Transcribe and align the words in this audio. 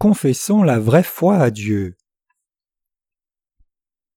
Confessons 0.00 0.62
la 0.62 0.80
vraie 0.80 1.02
foi 1.02 1.36
à 1.36 1.50
Dieu. 1.50 1.94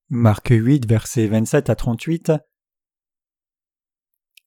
Marc 0.08 0.48
8, 0.50 0.88
versets 0.88 1.28
27 1.28 1.70
à 1.70 1.76
38 1.76 2.32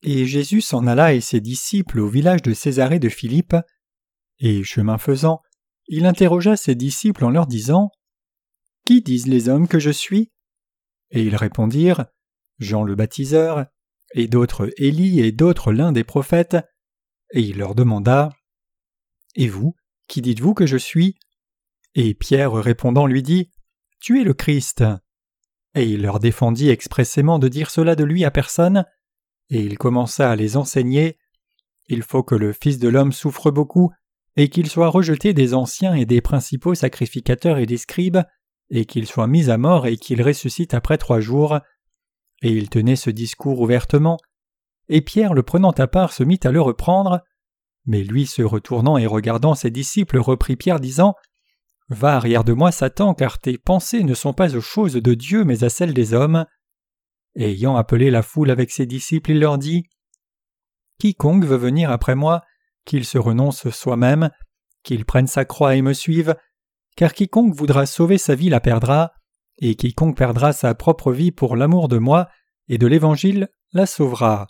Et 0.03 0.25
Jésus 0.25 0.63
s'en 0.63 0.87
alla 0.87 1.13
et 1.13 1.21
ses 1.21 1.43
disciples 1.43 2.01
au 2.01 2.09
village 2.09 2.41
de 2.41 2.55
Césarée 2.55 2.99
de 2.99 3.11
Philippe, 3.11 3.55
et 4.39 4.65
chemin 4.65 4.97
faisant, 4.97 5.43
il 5.89 6.07
interrogea 6.07 6.57
ses 6.57 6.75
disciples 6.75 7.27
en 7.27 7.29
leur 7.29 7.47
disant 7.47 7.91
Qui 8.87 9.03
disent 9.03 9.27
les 9.27 9.51
hommes 9.51 9.69
que 9.69 9.79
je 9.79 9.91
suis? 9.91 10.33
Et 11.11 11.23
ils 11.23 11.37
répondirent 11.37 12.07
Jean 12.61 12.83
le 12.83 12.95
baptiseur, 12.95 13.67
et 14.15 14.27
d'autres 14.27 14.71
Élie, 14.79 15.21
et 15.21 15.33
d'autres 15.33 15.75
l'un 15.75 15.93
des 15.93 16.03
prophètes. 16.03 16.57
Et 17.33 17.43
il 17.43 17.59
leur 17.59 17.75
demanda 17.75 18.31
Et 19.35 19.49
vous, 19.49 19.77
qui 20.09 20.23
dites-vous 20.23 20.55
que 20.55 20.65
je 20.65 20.79
suis? 20.79 21.19
Et 21.97 22.13
Pierre 22.15 22.53
répondant 22.53 23.07
lui 23.07 23.23
dit 23.23 23.51
Tu 24.01 24.21
es 24.21 24.25
le 24.25 24.35
Christ. 24.35 24.85
Et 25.75 25.85
il 25.85 26.03
leur 26.03 26.21
défendit 26.21 26.69
expressément 26.69 27.39
de 27.39 27.49
dire 27.49 27.71
cela 27.71 27.97
de 27.97 28.05
lui 28.05 28.25
à 28.25 28.31
personne, 28.31 28.85
et 29.49 29.61
il 29.61 29.79
commença 29.79 30.31
à 30.31 30.37
les 30.37 30.57
enseigner 30.57 31.19
Il 31.89 32.03
faut 32.03 32.23
que 32.23 32.35
le 32.35 32.53
Fils 32.53 32.79
de 32.79 32.89
l'homme 32.89 33.13
souffre 33.13 33.51
beaucoup, 33.51 33.91
et 34.37 34.49
qu'il 34.51 34.69
soit 34.69 34.89
rejeté 34.89 35.33
des 35.33 35.55
anciens 35.55 35.95
et 35.95 36.05
des 36.05 36.21
principaux 36.21 36.75
sacrificateurs 36.75 37.57
et 37.59 37.67
des 37.67 37.79
scribes, 37.79 38.21
et 38.69 38.85
qu'il 38.85 39.07
soit 39.07 39.27
mis 39.27 39.49
à 39.49 39.57
mort 39.57 39.87
et 39.87 39.97
qu'il 39.97 40.23
ressuscite 40.23 40.75
après 40.75 40.99
trois 40.99 41.21
jours. 41.21 41.61
Et 42.43 42.51
il 42.51 42.69
tenait 42.69 42.97
ce 42.97 43.09
discours 43.09 43.61
ouvertement, 43.61 44.19
et 44.89 45.01
Pierre 45.01 45.33
le 45.33 45.43
prenant 45.43 45.71
à 45.71 45.87
part 45.87 46.13
se 46.13 46.25
mit 46.25 46.41
à 46.45 46.51
le 46.51 46.61
reprendre. 46.61 47.23
Mais 47.87 48.03
lui 48.03 48.27
se 48.27 48.43
retournant 48.43 48.99
et 48.99 49.07
regardant 49.07 49.55
ses 49.55 49.71
disciples 49.71 50.19
reprit 50.19 50.57
Pierre 50.57 50.81
disant 50.81 51.15
Va 51.89 52.17
arrière 52.17 52.45
de 52.45 52.53
moi, 52.53 52.73
Satan, 52.73 53.15
car 53.15 53.39
tes 53.39 53.59
pensées 53.59 54.03
ne 54.03 54.15
sont 54.15 54.33
pas 54.33 54.57
aux 54.57 54.61
choses 54.61 54.95
de 54.95 55.15
Dieu, 55.15 55.45
mais 55.45 55.63
à 55.63 55.69
celles 55.69 55.95
des 55.95 56.15
hommes. 56.15 56.47
ayant 57.37 57.77
appelé 57.77 58.11
la 58.11 58.23
foule 58.23 58.51
avec 58.51 58.71
ses 58.71 58.87
disciples, 58.87 59.33
il 59.33 59.41
leur 59.41 59.59
dit 59.59 59.85
Quiconque 60.99 61.45
veut 61.45 61.57
venir 61.57 61.91
après 61.91 62.15
moi, 62.15 62.43
qu'il 62.85 63.05
se 63.05 63.19
renonce 63.19 63.69
soi-même, 63.71 64.31
qu'il 64.83 65.05
prenne 65.05 65.27
sa 65.27 65.45
croix 65.45 65.77
et 65.77 65.83
me 65.83 65.93
suive, 65.93 66.37
car 66.97 67.13
quiconque 67.13 67.55
voudra 67.55 67.87
sauver 67.87 68.19
sa 68.19 68.35
vie 68.35 68.49
la 68.49 68.61
perdra, 68.61 69.13
et 69.59 69.75
quiconque 69.75 70.17
perdra 70.17 70.53
sa 70.53 70.75
propre 70.75 71.13
vie 71.13 71.33
pour 71.33 71.57
l'amour 71.57 71.89
de 71.89 71.99
moi 71.99 72.29
et 72.69 72.79
de 72.79 72.87
l'Évangile 72.87 73.49
la 73.73 73.87
sauvera. 73.87 74.47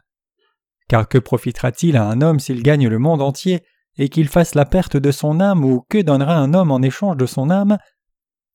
Car 0.88 1.08
que 1.08 1.18
profitera-t-il 1.18 1.96
à 1.96 2.08
un 2.08 2.20
homme 2.22 2.38
s'il 2.38 2.62
gagne 2.62 2.88
le 2.88 2.98
monde 2.98 3.22
entier 3.22 3.64
et 3.98 4.08
qu'il 4.08 4.28
fasse 4.28 4.54
la 4.54 4.64
perte 4.64 4.96
de 4.96 5.10
son 5.10 5.40
âme, 5.40 5.64
ou 5.64 5.84
que 5.88 6.02
donnera 6.02 6.36
un 6.36 6.54
homme 6.54 6.70
en 6.70 6.82
échange 6.82 7.16
de 7.16 7.26
son 7.26 7.50
âme 7.50 7.78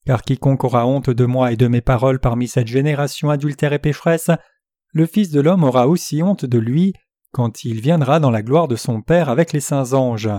Car 0.05 0.21
quiconque 0.21 0.63
aura 0.63 0.85
honte 0.85 1.09
de 1.09 1.25
moi 1.25 1.51
et 1.51 1.57
de 1.57 1.67
mes 1.67 1.81
paroles 1.81 2.19
parmi 2.19 2.47
cette 2.47 2.67
génération 2.67 3.29
adultère 3.29 3.73
et 3.73 3.79
pécheresse, 3.79 4.31
le 4.93 5.05
Fils 5.05 5.31
de 5.31 5.41
l'homme 5.41 5.63
aura 5.63 5.87
aussi 5.87 6.21
honte 6.21 6.45
de 6.45 6.57
lui 6.57 6.93
quand 7.31 7.63
il 7.63 7.79
viendra 7.79 8.19
dans 8.19 8.31
la 8.31 8.41
gloire 8.41 8.67
de 8.67 8.75
son 8.75 9.01
Père 9.01 9.29
avec 9.29 9.53
les 9.53 9.61
saints 9.61 9.93
anges. 9.93 10.29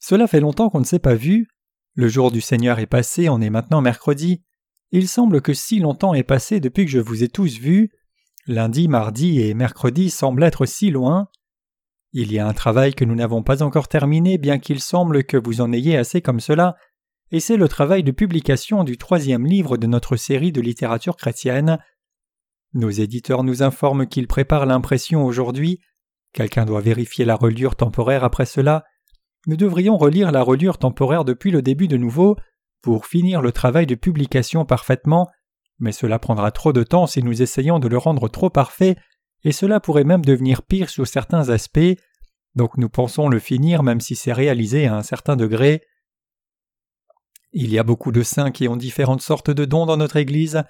Cela 0.00 0.26
fait 0.26 0.40
longtemps 0.40 0.70
qu'on 0.70 0.80
ne 0.80 0.84
s'est 0.84 0.98
pas 0.98 1.14
vu. 1.14 1.46
Le 1.94 2.08
jour 2.08 2.32
du 2.32 2.40
Seigneur 2.40 2.78
est 2.78 2.86
passé, 2.86 3.28
on 3.28 3.40
est 3.40 3.50
maintenant 3.50 3.80
mercredi. 3.80 4.42
Il 4.90 5.06
semble 5.06 5.40
que 5.40 5.54
si 5.54 5.78
longtemps 5.78 6.14
est 6.14 6.24
passé 6.24 6.58
depuis 6.58 6.84
que 6.84 6.90
je 6.90 6.98
vous 6.98 7.22
ai 7.22 7.28
tous 7.28 7.58
vus. 7.58 7.92
Lundi, 8.50 8.88
mardi 8.88 9.40
et 9.40 9.54
mercredi 9.54 10.10
semblent 10.10 10.42
être 10.42 10.66
si 10.66 10.90
loin. 10.90 11.28
Il 12.12 12.32
y 12.32 12.40
a 12.40 12.46
un 12.48 12.52
travail 12.52 12.94
que 12.94 13.04
nous 13.04 13.14
n'avons 13.14 13.44
pas 13.44 13.62
encore 13.62 13.86
terminé, 13.86 14.38
bien 14.38 14.58
qu'il 14.58 14.80
semble 14.80 15.22
que 15.22 15.36
vous 15.36 15.60
en 15.60 15.72
ayez 15.72 15.96
assez 15.96 16.20
comme 16.20 16.40
cela, 16.40 16.76
et 17.30 17.38
c'est 17.38 17.56
le 17.56 17.68
travail 17.68 18.02
de 18.02 18.10
publication 18.10 18.82
du 18.82 18.98
troisième 18.98 19.46
livre 19.46 19.76
de 19.76 19.86
notre 19.86 20.16
série 20.16 20.50
de 20.50 20.60
littérature 20.60 21.16
chrétienne. 21.16 21.78
Nos 22.74 22.90
éditeurs 22.90 23.44
nous 23.44 23.62
informent 23.62 24.08
qu'ils 24.08 24.26
préparent 24.26 24.66
l'impression 24.66 25.24
aujourd'hui. 25.24 25.78
Quelqu'un 26.32 26.66
doit 26.66 26.80
vérifier 26.80 27.24
la 27.24 27.36
reliure 27.36 27.76
temporaire 27.76 28.24
après 28.24 28.46
cela. 28.46 28.84
Nous 29.46 29.56
devrions 29.56 29.96
relire 29.96 30.32
la 30.32 30.42
reliure 30.42 30.78
temporaire 30.78 31.24
depuis 31.24 31.52
le 31.52 31.62
début 31.62 31.86
de 31.86 31.96
nouveau 31.96 32.36
pour 32.82 33.06
finir 33.06 33.42
le 33.42 33.52
travail 33.52 33.86
de 33.86 33.94
publication 33.94 34.64
parfaitement 34.64 35.28
mais 35.80 35.92
cela 35.92 36.18
prendra 36.18 36.50
trop 36.52 36.72
de 36.72 36.82
temps 36.82 37.06
si 37.06 37.22
nous 37.22 37.42
essayons 37.42 37.78
de 37.78 37.88
le 37.88 37.98
rendre 37.98 38.28
trop 38.28 38.50
parfait, 38.50 38.96
et 39.42 39.52
cela 39.52 39.80
pourrait 39.80 40.04
même 40.04 40.24
devenir 40.24 40.62
pire 40.62 40.90
sous 40.90 41.06
certains 41.06 41.48
aspects, 41.48 41.96
donc 42.54 42.76
nous 42.76 42.88
pensons 42.88 43.28
le 43.28 43.38
finir 43.38 43.82
même 43.82 44.00
si 44.00 44.14
c'est 44.14 44.32
réalisé 44.32 44.86
à 44.86 44.96
un 44.96 45.02
certain 45.02 45.36
degré. 45.36 45.82
Il 47.52 47.72
y 47.72 47.78
a 47.78 47.82
beaucoup 47.82 48.12
de 48.12 48.22
saints 48.22 48.50
qui 48.50 48.68
ont 48.68 48.76
différentes 48.76 49.22
sortes 49.22 49.50
de 49.50 49.64
dons 49.64 49.86
dans 49.86 49.96
notre 49.96 50.16
Église, 50.16 50.62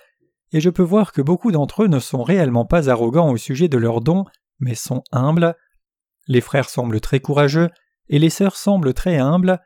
et 0.53 0.61
je 0.61 0.71
peux 0.71 0.83
voir 0.83 1.13
que 1.13 1.23
beaucoup 1.23 1.53
d'entre 1.53 1.85
eux 1.85 1.89
ne 1.89 2.01
sont 2.01 2.23
réellement 2.23 2.65
pas 2.65 2.89
arrogants 2.89 3.31
au 3.31 3.37
sujet 3.37 3.69
de 3.69 3.79
leurs 3.79 4.01
dons, 4.01 4.25
mais 4.59 4.75
sont 4.75 5.03
humbles. 5.13 5.57
Les 6.27 6.41
frères 6.41 6.69
semblent 6.69 7.01
très 7.01 7.21
courageux, 7.21 7.69
et 8.09 8.19
les 8.19 8.31
sœurs 8.31 8.57
semblent 8.57 8.95
très 8.95 9.19
humbles. 9.19 9.61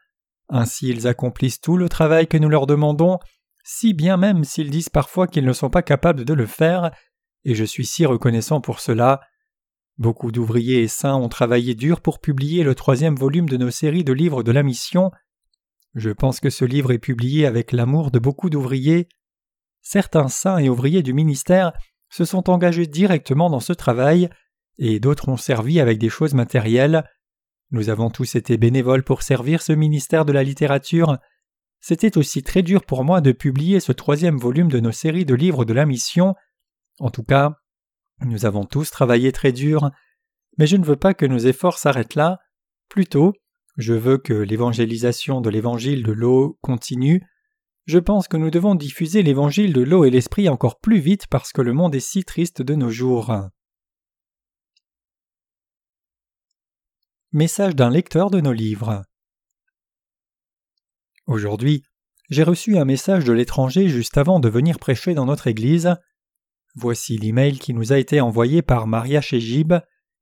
Ainsi 0.48 0.88
ils 0.88 1.06
accomplissent 1.06 1.60
tout 1.60 1.76
le 1.76 1.88
travail 1.88 2.26
que 2.26 2.36
nous 2.36 2.48
leur 2.48 2.66
demandons, 2.66 3.18
si 3.64 3.94
bien 3.94 4.18
même 4.18 4.44
s'ils 4.44 4.70
disent 4.70 4.90
parfois 4.90 5.26
qu'ils 5.26 5.46
ne 5.46 5.52
sont 5.52 5.70
pas 5.70 5.82
capables 5.82 6.24
de 6.24 6.34
le 6.34 6.46
faire, 6.46 6.90
et 7.44 7.54
je 7.54 7.64
suis 7.64 7.86
si 7.86 8.06
reconnaissant 8.06 8.60
pour 8.60 8.78
cela. 8.78 9.20
Beaucoup 9.96 10.30
d'ouvriers 10.30 10.82
et 10.82 10.88
saints 10.88 11.16
ont 11.16 11.28
travaillé 11.28 11.74
dur 11.74 12.00
pour 12.00 12.20
publier 12.20 12.62
le 12.62 12.74
troisième 12.74 13.16
volume 13.16 13.48
de 13.48 13.56
nos 13.56 13.70
séries 13.70 14.04
de 14.04 14.12
livres 14.12 14.42
de 14.42 14.52
la 14.52 14.62
mission. 14.62 15.10
Je 15.94 16.10
pense 16.10 16.40
que 16.40 16.50
ce 16.50 16.64
livre 16.64 16.92
est 16.92 16.98
publié 16.98 17.46
avec 17.46 17.72
l'amour 17.72 18.10
de 18.10 18.18
beaucoup 18.18 18.50
d'ouvriers. 18.50 19.08
Certains 19.80 20.28
saints 20.28 20.58
et 20.58 20.68
ouvriers 20.68 21.02
du 21.02 21.14
ministère 21.14 21.72
se 22.10 22.24
sont 22.24 22.50
engagés 22.50 22.86
directement 22.86 23.48
dans 23.48 23.60
ce 23.60 23.72
travail, 23.72 24.28
et 24.78 25.00
d'autres 25.00 25.28
ont 25.28 25.36
servi 25.36 25.80
avec 25.80 25.98
des 25.98 26.08
choses 26.08 26.34
matérielles. 26.34 27.08
Nous 27.70 27.88
avons 27.88 28.10
tous 28.10 28.34
été 28.34 28.56
bénévoles 28.56 29.04
pour 29.04 29.22
servir 29.22 29.62
ce 29.62 29.72
ministère 29.72 30.24
de 30.24 30.32
la 30.32 30.42
littérature, 30.42 31.18
c'était 31.86 32.16
aussi 32.16 32.42
très 32.42 32.62
dur 32.62 32.86
pour 32.86 33.04
moi 33.04 33.20
de 33.20 33.30
publier 33.30 33.78
ce 33.78 33.92
troisième 33.92 34.38
volume 34.38 34.68
de 34.68 34.80
nos 34.80 34.90
séries 34.90 35.26
de 35.26 35.34
livres 35.34 35.66
de 35.66 35.74
la 35.74 35.84
mission. 35.84 36.34
En 36.98 37.10
tout 37.10 37.24
cas, 37.24 37.58
nous 38.22 38.46
avons 38.46 38.64
tous 38.64 38.90
travaillé 38.90 39.32
très 39.32 39.52
dur, 39.52 39.90
mais 40.56 40.66
je 40.66 40.78
ne 40.78 40.84
veux 40.86 40.96
pas 40.96 41.12
que 41.12 41.26
nos 41.26 41.36
efforts 41.36 41.76
s'arrêtent 41.76 42.14
là. 42.14 42.38
Plutôt, 42.88 43.34
je 43.76 43.92
veux 43.92 44.16
que 44.16 44.32
l'évangélisation 44.32 45.42
de 45.42 45.50
l'évangile 45.50 46.04
de 46.04 46.12
l'eau 46.12 46.58
continue. 46.62 47.22
Je 47.84 47.98
pense 47.98 48.28
que 48.28 48.38
nous 48.38 48.50
devons 48.50 48.74
diffuser 48.74 49.22
l'évangile 49.22 49.74
de 49.74 49.82
l'eau 49.82 50.06
et 50.06 50.10
l'esprit 50.10 50.48
encore 50.48 50.80
plus 50.80 51.00
vite 51.00 51.26
parce 51.26 51.52
que 51.52 51.60
le 51.60 51.74
monde 51.74 51.94
est 51.94 52.00
si 52.00 52.24
triste 52.24 52.62
de 52.62 52.74
nos 52.74 52.88
jours. 52.88 53.30
Message 57.32 57.76
d'un 57.76 57.90
lecteur 57.90 58.30
de 58.30 58.40
nos 58.40 58.54
livres. 58.54 59.04
Aujourd'hui, 61.26 61.82
j'ai 62.28 62.42
reçu 62.42 62.76
un 62.76 62.84
message 62.84 63.24
de 63.24 63.32
l'étranger 63.32 63.88
juste 63.88 64.18
avant 64.18 64.40
de 64.40 64.48
venir 64.48 64.78
prêcher 64.78 65.14
dans 65.14 65.24
notre 65.24 65.46
église. 65.46 65.94
Voici 66.74 67.16
l'email 67.16 67.58
qui 67.58 67.72
nous 67.72 67.92
a 67.92 67.98
été 67.98 68.20
envoyé 68.20 68.60
par 68.60 68.86
Maria 68.86 69.20
Chejib, 69.20 69.74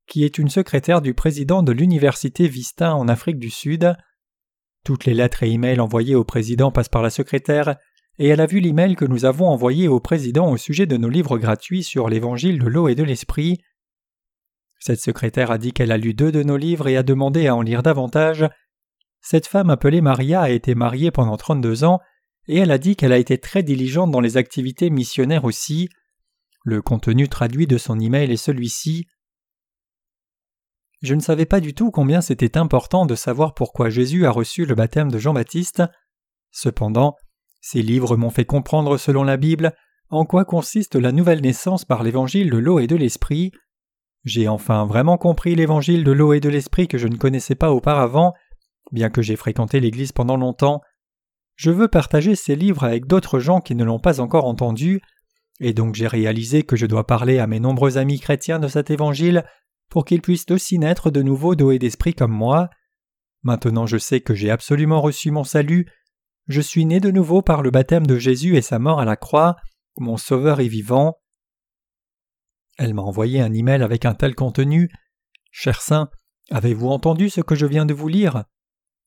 qui 0.06 0.24
est 0.24 0.38
une 0.38 0.48
secrétaire 0.48 1.00
du 1.02 1.14
président 1.14 1.62
de 1.62 1.72
l'université 1.72 2.46
Vista 2.46 2.94
en 2.94 3.08
Afrique 3.08 3.38
du 3.38 3.50
Sud. 3.50 3.96
Toutes 4.84 5.04
les 5.04 5.14
lettres 5.14 5.42
et 5.42 5.50
emails 5.50 5.80
envoyés 5.80 6.14
au 6.14 6.24
président 6.24 6.70
passent 6.70 6.88
par 6.88 7.02
la 7.02 7.10
secrétaire, 7.10 7.76
et 8.18 8.28
elle 8.28 8.40
a 8.40 8.46
vu 8.46 8.60
l'email 8.60 8.94
que 8.94 9.04
nous 9.04 9.24
avons 9.24 9.46
envoyé 9.46 9.88
au 9.88 10.00
président 10.00 10.50
au 10.50 10.56
sujet 10.56 10.86
de 10.86 10.96
nos 10.96 11.08
livres 11.08 11.38
gratuits 11.38 11.82
sur 11.82 12.08
l'évangile 12.08 12.58
de 12.58 12.66
l'eau 12.66 12.88
et 12.88 12.94
de 12.94 13.04
l'esprit. 13.04 13.60
Cette 14.78 15.00
secrétaire 15.00 15.50
a 15.50 15.58
dit 15.58 15.72
qu'elle 15.72 15.92
a 15.92 15.96
lu 15.96 16.14
deux 16.14 16.32
de 16.32 16.42
nos 16.42 16.56
livres 16.56 16.88
et 16.88 16.96
a 16.96 17.02
demandé 17.02 17.46
à 17.46 17.56
en 17.56 17.62
lire 17.62 17.82
davantage, 17.82 18.48
cette 19.22 19.46
femme 19.46 19.70
appelée 19.70 20.00
Maria 20.00 20.42
a 20.42 20.50
été 20.50 20.74
mariée 20.74 21.12
pendant 21.12 21.36
32 21.36 21.84
ans 21.84 22.00
et 22.48 22.58
elle 22.58 22.72
a 22.72 22.78
dit 22.78 22.96
qu'elle 22.96 23.12
a 23.12 23.18
été 23.18 23.38
très 23.38 23.62
diligente 23.62 24.10
dans 24.10 24.20
les 24.20 24.36
activités 24.36 24.90
missionnaires 24.90 25.44
aussi. 25.44 25.88
Le 26.64 26.82
contenu 26.82 27.28
traduit 27.28 27.68
de 27.68 27.78
son 27.78 28.00
email 28.00 28.30
est 28.32 28.36
celui-ci. 28.36 29.06
Je 31.02 31.14
ne 31.14 31.20
savais 31.20 31.46
pas 31.46 31.60
du 31.60 31.72
tout 31.72 31.92
combien 31.92 32.20
c'était 32.20 32.58
important 32.58 33.06
de 33.06 33.14
savoir 33.14 33.54
pourquoi 33.54 33.90
Jésus 33.90 34.26
a 34.26 34.30
reçu 34.30 34.66
le 34.66 34.74
baptême 34.74 35.10
de 35.10 35.18
Jean-Baptiste. 35.18 35.84
Cependant, 36.50 37.16
ces 37.60 37.80
livres 37.80 38.16
m'ont 38.16 38.30
fait 38.30 38.44
comprendre 38.44 38.96
selon 38.96 39.22
la 39.22 39.36
Bible 39.36 39.72
en 40.10 40.24
quoi 40.24 40.44
consiste 40.44 40.96
la 40.96 41.12
nouvelle 41.12 41.40
naissance 41.40 41.84
par 41.84 42.02
l'évangile 42.02 42.50
de 42.50 42.58
l'eau 42.58 42.80
et 42.80 42.88
de 42.88 42.96
l'esprit. 42.96 43.52
J'ai 44.24 44.48
enfin 44.48 44.84
vraiment 44.84 45.16
compris 45.16 45.54
l'évangile 45.54 46.04
de 46.04 46.12
l'eau 46.12 46.32
et 46.32 46.40
de 46.40 46.48
l'esprit 46.48 46.86
que 46.86 46.98
je 46.98 47.08
ne 47.08 47.16
connaissais 47.16 47.54
pas 47.54 47.72
auparavant 47.72 48.34
Bien 48.92 49.10
que 49.10 49.22
j'ai 49.22 49.36
fréquenté 49.36 49.80
l'Église 49.80 50.12
pendant 50.12 50.36
longtemps, 50.36 50.80
je 51.56 51.70
veux 51.70 51.88
partager 51.88 52.34
ces 52.36 52.56
livres 52.56 52.84
avec 52.84 53.06
d'autres 53.06 53.40
gens 53.40 53.60
qui 53.60 53.74
ne 53.74 53.84
l'ont 53.84 53.98
pas 53.98 54.20
encore 54.20 54.44
entendu, 54.44 55.00
et 55.60 55.72
donc 55.72 55.94
j'ai 55.94 56.06
réalisé 56.06 56.62
que 56.62 56.76
je 56.76 56.86
dois 56.86 57.06
parler 57.06 57.38
à 57.38 57.46
mes 57.46 57.60
nombreux 57.60 57.98
amis 57.98 58.20
chrétiens 58.20 58.58
de 58.58 58.68
cet 58.68 58.90
évangile 58.90 59.44
pour 59.88 60.04
qu'ils 60.04 60.22
puissent 60.22 60.50
aussi 60.50 60.78
naître 60.78 61.10
de 61.10 61.22
nouveau 61.22 61.54
d'eau 61.54 61.76
d'esprit 61.76 62.14
comme 62.14 62.32
moi. 62.32 62.70
Maintenant 63.42 63.86
je 63.86 63.98
sais 63.98 64.20
que 64.20 64.34
j'ai 64.34 64.50
absolument 64.50 65.00
reçu 65.00 65.30
mon 65.30 65.44
salut. 65.44 65.90
Je 66.48 66.60
suis 66.60 66.84
né 66.84 67.00
de 67.00 67.10
nouveau 67.10 67.42
par 67.42 67.62
le 67.62 67.70
baptême 67.70 68.06
de 68.06 68.18
Jésus 68.18 68.56
et 68.56 68.62
sa 68.62 68.78
mort 68.78 69.00
à 69.00 69.04
la 69.04 69.16
croix. 69.16 69.56
Mon 69.96 70.16
Sauveur 70.16 70.60
est 70.60 70.68
vivant. 70.68 71.18
Elle 72.78 72.94
m'a 72.94 73.02
envoyé 73.02 73.40
un 73.40 73.52
email 73.52 73.82
avec 73.82 74.04
un 74.04 74.14
tel 74.14 74.34
contenu. 74.34 74.90
Cher 75.50 75.82
saint, 75.82 76.10
avez-vous 76.50 76.88
entendu 76.88 77.28
ce 77.28 77.42
que 77.42 77.54
je 77.54 77.66
viens 77.66 77.86
de 77.86 77.94
vous 77.94 78.08
lire? 78.08 78.44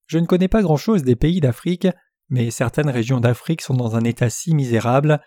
Je 0.07 0.19
ne 0.19 0.25
connais 0.25 0.47
pas 0.47 0.61
grand-chose 0.61 1.03
des 1.03 1.15
pays 1.15 1.39
d'Afrique, 1.39 1.87
mais 2.29 2.51
certaines 2.51 2.89
régions 2.89 3.19
d'Afrique 3.19 3.61
sont 3.61 3.75
dans 3.75 3.95
un 3.95 4.03
état 4.03 4.29
si 4.29 4.53
misérable. 4.53 5.21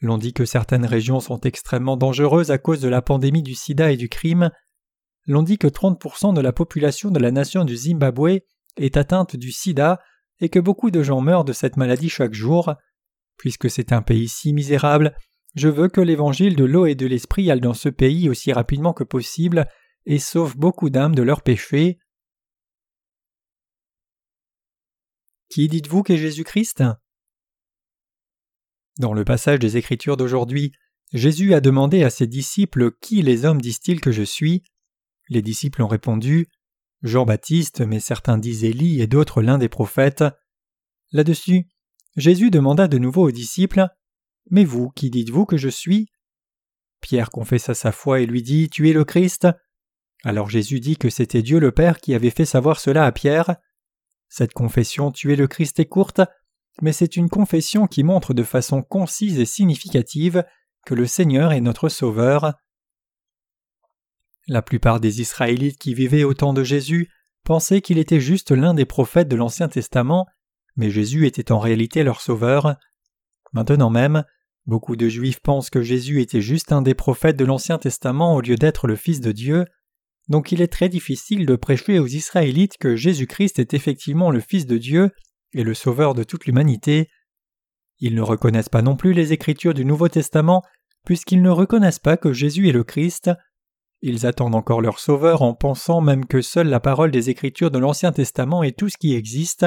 L'on 0.00 0.18
dit 0.18 0.32
que 0.32 0.44
certaines 0.44 0.86
régions 0.86 1.20
sont 1.20 1.40
extrêmement 1.40 1.96
dangereuses 1.96 2.50
à 2.50 2.58
cause 2.58 2.80
de 2.80 2.88
la 2.88 3.02
pandémie 3.02 3.42
du 3.42 3.54
sida 3.54 3.92
et 3.92 3.96
du 3.96 4.08
crime. 4.08 4.50
L'on 5.26 5.42
dit 5.42 5.58
que 5.58 5.66
30% 5.66 6.34
de 6.34 6.40
la 6.40 6.52
population 6.52 7.10
de 7.10 7.18
la 7.18 7.30
nation 7.30 7.64
du 7.64 7.76
Zimbabwe 7.76 8.40
est 8.76 8.96
atteinte 8.96 9.36
du 9.36 9.50
sida 9.50 10.00
et 10.40 10.48
que 10.48 10.58
beaucoup 10.58 10.90
de 10.90 11.02
gens 11.02 11.20
meurent 11.20 11.44
de 11.44 11.52
cette 11.52 11.76
maladie 11.76 12.10
chaque 12.10 12.34
jour. 12.34 12.74
Puisque 13.38 13.70
c'est 13.70 13.92
un 13.92 14.02
pays 14.02 14.28
si 14.28 14.52
misérable, 14.52 15.16
je 15.54 15.68
veux 15.68 15.88
que 15.88 16.00
l'évangile 16.00 16.56
de 16.56 16.64
l'eau 16.64 16.86
et 16.86 16.94
de 16.94 17.06
l'esprit 17.06 17.50
aille 17.50 17.60
dans 17.60 17.74
ce 17.74 17.88
pays 17.88 18.28
aussi 18.28 18.52
rapidement 18.52 18.92
que 18.92 19.04
possible 19.04 19.66
et 20.04 20.18
sauve 20.18 20.56
beaucoup 20.56 20.90
d'âmes 20.90 21.14
de 21.14 21.22
leurs 21.22 21.42
péchés. 21.42 21.98
Qui 25.48 25.68
dites-vous 25.68 26.02
qu'est 26.02 26.16
Jésus-Christ? 26.16 26.82
Dans 28.98 29.12
le 29.12 29.24
passage 29.24 29.58
des 29.58 29.76
Écritures 29.76 30.16
d'aujourd'hui, 30.16 30.72
Jésus 31.12 31.54
a 31.54 31.60
demandé 31.60 32.02
à 32.02 32.10
ses 32.10 32.26
disciples 32.26 32.92
Qui 33.00 33.22
les 33.22 33.44
hommes 33.44 33.60
disent-ils 33.60 34.00
que 34.00 34.10
je 34.10 34.22
suis? 34.22 34.64
Les 35.28 35.42
disciples 35.42 35.82
ont 35.82 35.88
répondu 35.88 36.48
Jean-Baptiste, 37.02 37.80
mais 37.82 38.00
certains 38.00 38.38
disent 38.38 38.64
Élie 38.64 39.00
et 39.00 39.06
d'autres 39.06 39.42
l'un 39.42 39.58
des 39.58 39.68
prophètes. 39.68 40.24
Là-dessus, 41.12 41.68
Jésus 42.16 42.50
demanda 42.50 42.88
de 42.88 42.98
nouveau 42.98 43.28
aux 43.28 43.32
disciples 43.32 43.86
Mais 44.50 44.64
vous, 44.64 44.90
qui 44.90 45.10
dites-vous 45.10 45.46
que 45.46 45.56
je 45.56 45.68
suis? 45.68 46.08
Pierre 47.00 47.30
confessa 47.30 47.74
sa 47.74 47.92
foi 47.92 48.20
et 48.20 48.26
lui 48.26 48.42
dit 48.42 48.68
Tu 48.68 48.88
es 48.88 48.92
le 48.92 49.04
Christ. 49.04 49.46
Alors 50.24 50.48
Jésus 50.48 50.80
dit 50.80 50.96
que 50.96 51.10
c'était 51.10 51.42
Dieu 51.42 51.60
le 51.60 51.70
Père 51.70 52.00
qui 52.00 52.14
avait 52.14 52.30
fait 52.30 52.46
savoir 52.46 52.80
cela 52.80 53.04
à 53.04 53.12
Pierre. 53.12 53.56
Cette 54.28 54.52
confession 54.52 55.12
Tu 55.12 55.32
es 55.32 55.36
le 55.36 55.46
Christ 55.46 55.78
est 55.80 55.86
courte, 55.86 56.20
mais 56.82 56.92
c'est 56.92 57.16
une 57.16 57.28
confession 57.28 57.86
qui 57.86 58.02
montre 58.02 58.34
de 58.34 58.42
façon 58.42 58.82
concise 58.82 59.38
et 59.38 59.46
significative 59.46 60.44
que 60.84 60.94
le 60.94 61.06
Seigneur 61.06 61.52
est 61.52 61.60
notre 61.60 61.88
Sauveur. 61.88 62.54
La 64.46 64.62
plupart 64.62 65.00
des 65.00 65.20
Israélites 65.20 65.78
qui 65.78 65.94
vivaient 65.94 66.24
au 66.24 66.34
temps 66.34 66.52
de 66.52 66.62
Jésus 66.62 67.10
pensaient 67.44 67.80
qu'il 67.80 67.98
était 67.98 68.20
juste 68.20 68.50
l'un 68.50 68.74
des 68.74 68.84
prophètes 68.84 69.28
de 69.28 69.36
l'Ancien 69.36 69.68
Testament, 69.68 70.26
mais 70.76 70.90
Jésus 70.90 71.26
était 71.26 71.50
en 71.50 71.58
réalité 71.58 72.04
leur 72.04 72.20
Sauveur. 72.20 72.76
Maintenant 73.52 73.90
même, 73.90 74.24
beaucoup 74.66 74.96
de 74.96 75.08
Juifs 75.08 75.40
pensent 75.40 75.70
que 75.70 75.82
Jésus 75.82 76.20
était 76.20 76.40
juste 76.40 76.72
un 76.72 76.82
des 76.82 76.94
prophètes 76.94 77.36
de 77.36 77.44
l'Ancien 77.44 77.78
Testament 77.78 78.34
au 78.34 78.40
lieu 78.40 78.56
d'être 78.56 78.86
le 78.86 78.96
Fils 78.96 79.20
de 79.20 79.32
Dieu, 79.32 79.64
donc 80.28 80.50
il 80.52 80.60
est 80.60 80.72
très 80.72 80.88
difficile 80.88 81.46
de 81.46 81.56
prêcher 81.56 81.98
aux 81.98 82.06
Israélites 82.06 82.78
que 82.78 82.96
Jésus-Christ 82.96 83.58
est 83.58 83.74
effectivement 83.74 84.30
le 84.30 84.40
Fils 84.40 84.66
de 84.66 84.76
Dieu 84.76 85.10
et 85.52 85.62
le 85.62 85.74
Sauveur 85.74 86.14
de 86.14 86.24
toute 86.24 86.46
l'humanité. 86.46 87.08
Ils 88.00 88.14
ne 88.14 88.22
reconnaissent 88.22 88.68
pas 88.68 88.82
non 88.82 88.96
plus 88.96 89.12
les 89.12 89.32
Écritures 89.32 89.74
du 89.74 89.84
Nouveau 89.84 90.08
Testament, 90.08 90.62
puisqu'ils 91.04 91.42
ne 91.42 91.50
reconnaissent 91.50 92.00
pas 92.00 92.16
que 92.16 92.32
Jésus 92.32 92.68
est 92.68 92.72
le 92.72 92.84
Christ. 92.84 93.30
Ils 94.02 94.26
attendent 94.26 94.56
encore 94.56 94.82
leur 94.82 94.98
Sauveur 94.98 95.42
en 95.42 95.54
pensant 95.54 96.00
même 96.00 96.26
que 96.26 96.42
seule 96.42 96.68
la 96.68 96.80
parole 96.80 97.10
des 97.10 97.30
Écritures 97.30 97.70
de 97.70 97.78
l'Ancien 97.78 98.12
Testament 98.12 98.62
est 98.62 98.76
tout 98.76 98.88
ce 98.88 98.98
qui 98.98 99.14
existe. 99.14 99.64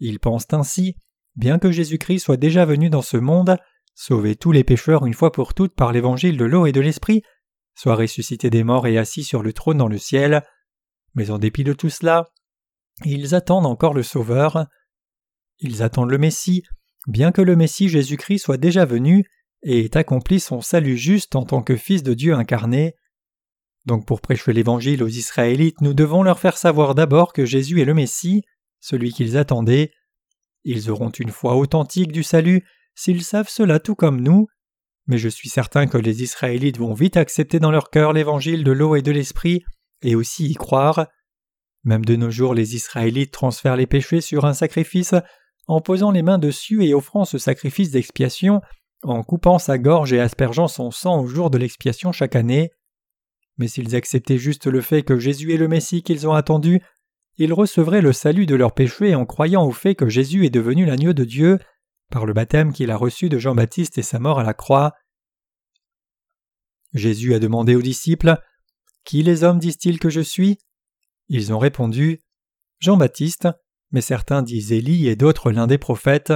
Ils 0.00 0.18
pensent 0.18 0.52
ainsi, 0.52 0.96
bien 1.36 1.58
que 1.58 1.70
Jésus-Christ 1.70 2.20
soit 2.20 2.38
déjà 2.38 2.64
venu 2.64 2.88
dans 2.88 3.02
ce 3.02 3.18
monde, 3.18 3.58
sauver 3.94 4.34
tous 4.34 4.52
les 4.52 4.64
pécheurs 4.64 5.06
une 5.06 5.14
fois 5.14 5.30
pour 5.30 5.52
toutes 5.52 5.74
par 5.74 5.92
l'évangile 5.92 6.38
de 6.38 6.44
l'eau 6.46 6.64
et 6.64 6.72
de 6.72 6.80
l'esprit, 6.80 7.22
soit 7.80 7.96
ressuscité 7.96 8.50
des 8.50 8.62
morts 8.62 8.86
et 8.86 8.98
assis 8.98 9.24
sur 9.24 9.42
le 9.42 9.54
trône 9.54 9.78
dans 9.78 9.88
le 9.88 9.96
ciel. 9.96 10.42
Mais 11.14 11.30
en 11.30 11.38
dépit 11.38 11.64
de 11.64 11.72
tout 11.72 11.88
cela, 11.88 12.28
ils 13.06 13.34
attendent 13.34 13.64
encore 13.64 13.94
le 13.94 14.02
Sauveur. 14.02 14.66
Ils 15.60 15.82
attendent 15.82 16.10
le 16.10 16.18
Messie, 16.18 16.62
bien 17.06 17.32
que 17.32 17.40
le 17.40 17.56
Messie 17.56 17.88
Jésus-Christ 17.88 18.40
soit 18.40 18.58
déjà 18.58 18.84
venu 18.84 19.24
et 19.62 19.86
ait 19.86 19.96
accompli 19.96 20.40
son 20.40 20.60
salut 20.60 20.98
juste 20.98 21.34
en 21.36 21.46
tant 21.46 21.62
que 21.62 21.74
Fils 21.74 22.02
de 22.02 22.12
Dieu 22.12 22.34
incarné. 22.34 22.96
Donc 23.86 24.06
pour 24.06 24.20
prêcher 24.20 24.52
l'Évangile 24.52 25.02
aux 25.02 25.08
Israélites, 25.08 25.80
nous 25.80 25.94
devons 25.94 26.22
leur 26.22 26.38
faire 26.38 26.58
savoir 26.58 26.94
d'abord 26.94 27.32
que 27.32 27.46
Jésus 27.46 27.80
est 27.80 27.86
le 27.86 27.94
Messie, 27.94 28.42
celui 28.80 29.10
qu'ils 29.10 29.38
attendaient. 29.38 29.90
Ils 30.64 30.90
auront 30.90 31.08
une 31.08 31.30
foi 31.30 31.56
authentique 31.56 32.12
du 32.12 32.24
salut 32.24 32.62
s'ils 32.94 33.24
savent 33.24 33.48
cela 33.48 33.80
tout 33.80 33.94
comme 33.94 34.20
nous, 34.20 34.48
mais 35.10 35.18
je 35.18 35.28
suis 35.28 35.48
certain 35.48 35.88
que 35.88 35.98
les 35.98 36.22
Israélites 36.22 36.78
vont 36.78 36.94
vite 36.94 37.16
accepter 37.16 37.58
dans 37.58 37.72
leur 37.72 37.90
cœur 37.90 38.12
l'Évangile 38.12 38.62
de 38.62 38.70
l'eau 38.70 38.94
et 38.94 39.02
de 39.02 39.10
l'Esprit, 39.10 39.64
et 40.02 40.14
aussi 40.14 40.46
y 40.46 40.54
croire. 40.54 41.08
Même 41.82 42.04
de 42.04 42.14
nos 42.14 42.30
jours 42.30 42.54
les 42.54 42.76
Israélites 42.76 43.32
transfèrent 43.32 43.76
les 43.76 43.88
péchés 43.88 44.20
sur 44.20 44.44
un 44.44 44.54
sacrifice 44.54 45.14
en 45.66 45.80
posant 45.80 46.12
les 46.12 46.22
mains 46.22 46.38
dessus 46.38 46.84
et 46.84 46.94
offrant 46.94 47.24
ce 47.24 47.38
sacrifice 47.38 47.90
d'expiation, 47.90 48.60
en 49.02 49.24
coupant 49.24 49.58
sa 49.58 49.78
gorge 49.78 50.12
et 50.12 50.20
aspergeant 50.20 50.68
son 50.68 50.92
sang 50.92 51.20
au 51.20 51.26
jour 51.26 51.50
de 51.50 51.58
l'expiation 51.58 52.12
chaque 52.12 52.36
année. 52.36 52.70
Mais 53.58 53.66
s'ils 53.66 53.96
acceptaient 53.96 54.38
juste 54.38 54.66
le 54.66 54.80
fait 54.80 55.02
que 55.02 55.18
Jésus 55.18 55.52
est 55.52 55.58
le 55.58 55.68
Messie 55.68 56.02
qu'ils 56.02 56.28
ont 56.28 56.34
attendu, 56.34 56.80
ils 57.36 57.52
recevraient 57.52 58.00
le 58.00 58.12
salut 58.12 58.46
de 58.46 58.54
leurs 58.54 58.74
péchés 58.74 59.16
en 59.16 59.26
croyant 59.26 59.64
au 59.64 59.72
fait 59.72 59.96
que 59.96 60.08
Jésus 60.08 60.46
est 60.46 60.50
devenu 60.50 60.86
l'agneau 60.86 61.14
de 61.14 61.24
Dieu 61.24 61.58
par 62.10 62.26
le 62.26 62.32
baptême 62.32 62.72
qu'il 62.72 62.90
a 62.90 62.96
reçu 62.96 63.28
de 63.28 63.38
Jean-Baptiste 63.38 63.98
et 63.98 64.02
sa 64.02 64.18
mort 64.18 64.38
à 64.38 64.44
la 64.44 64.54
croix. 64.54 64.92
Jésus 66.92 67.34
a 67.34 67.38
demandé 67.38 67.74
aux 67.74 67.82
disciples 67.82 68.36
Qui 69.04 69.22
les 69.22 69.44
hommes 69.44 69.58
disent-ils 69.58 69.98
que 69.98 70.10
je 70.10 70.20
suis? 70.20 70.58
Ils 71.28 71.52
ont 71.52 71.58
répondu 71.58 72.20
Jean-Baptiste, 72.80 73.48
mais 73.92 74.00
certains 74.00 74.42
disent 74.42 74.72
Élie 74.72 75.08
et 75.08 75.16
d'autres 75.16 75.52
l'un 75.52 75.66
des 75.66 75.78
prophètes. 75.78 76.32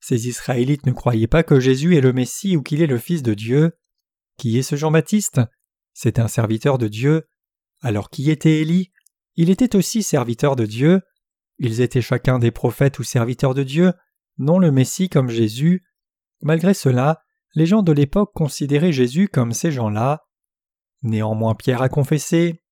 Ces 0.00 0.28
Israélites 0.28 0.86
ne 0.86 0.92
croyaient 0.92 1.28
pas 1.28 1.42
que 1.42 1.60
Jésus 1.60 1.96
est 1.96 2.00
le 2.00 2.12
Messie 2.12 2.56
ou 2.56 2.62
qu'il 2.62 2.82
est 2.82 2.86
le 2.86 2.98
Fils 2.98 3.22
de 3.22 3.34
Dieu. 3.34 3.72
Qui 4.36 4.58
est 4.58 4.62
ce 4.62 4.76
Jean-Baptiste? 4.76 5.40
C'est 5.94 6.18
un 6.18 6.28
serviteur 6.28 6.78
de 6.78 6.88
Dieu. 6.88 7.28
Alors 7.80 8.10
qui 8.10 8.30
était 8.30 8.60
Élie? 8.60 8.90
Il 9.36 9.50
était 9.50 9.76
aussi 9.76 10.02
serviteur 10.02 10.56
de 10.56 10.66
Dieu. 10.66 11.00
Ils 11.58 11.80
étaient 11.80 12.02
chacun 12.02 12.38
des 12.38 12.50
prophètes 12.50 12.98
ou 12.98 13.04
serviteurs 13.04 13.54
de 13.54 13.62
Dieu, 13.62 13.92
non 14.38 14.58
le 14.58 14.70
Messie 14.72 15.08
comme 15.08 15.30
Jésus. 15.30 15.84
Malgré 16.42 16.74
cela, 16.74 17.22
les 17.54 17.66
gens 17.66 17.82
de 17.82 17.92
l'époque 17.92 18.32
considéraient 18.34 18.92
Jésus 18.92 19.28
comme 19.28 19.52
ces 19.52 19.70
gens-là. 19.70 20.24
Néanmoins 21.02 21.54
Pierre 21.54 21.82
a 21.82 21.88
confessé 21.88 22.62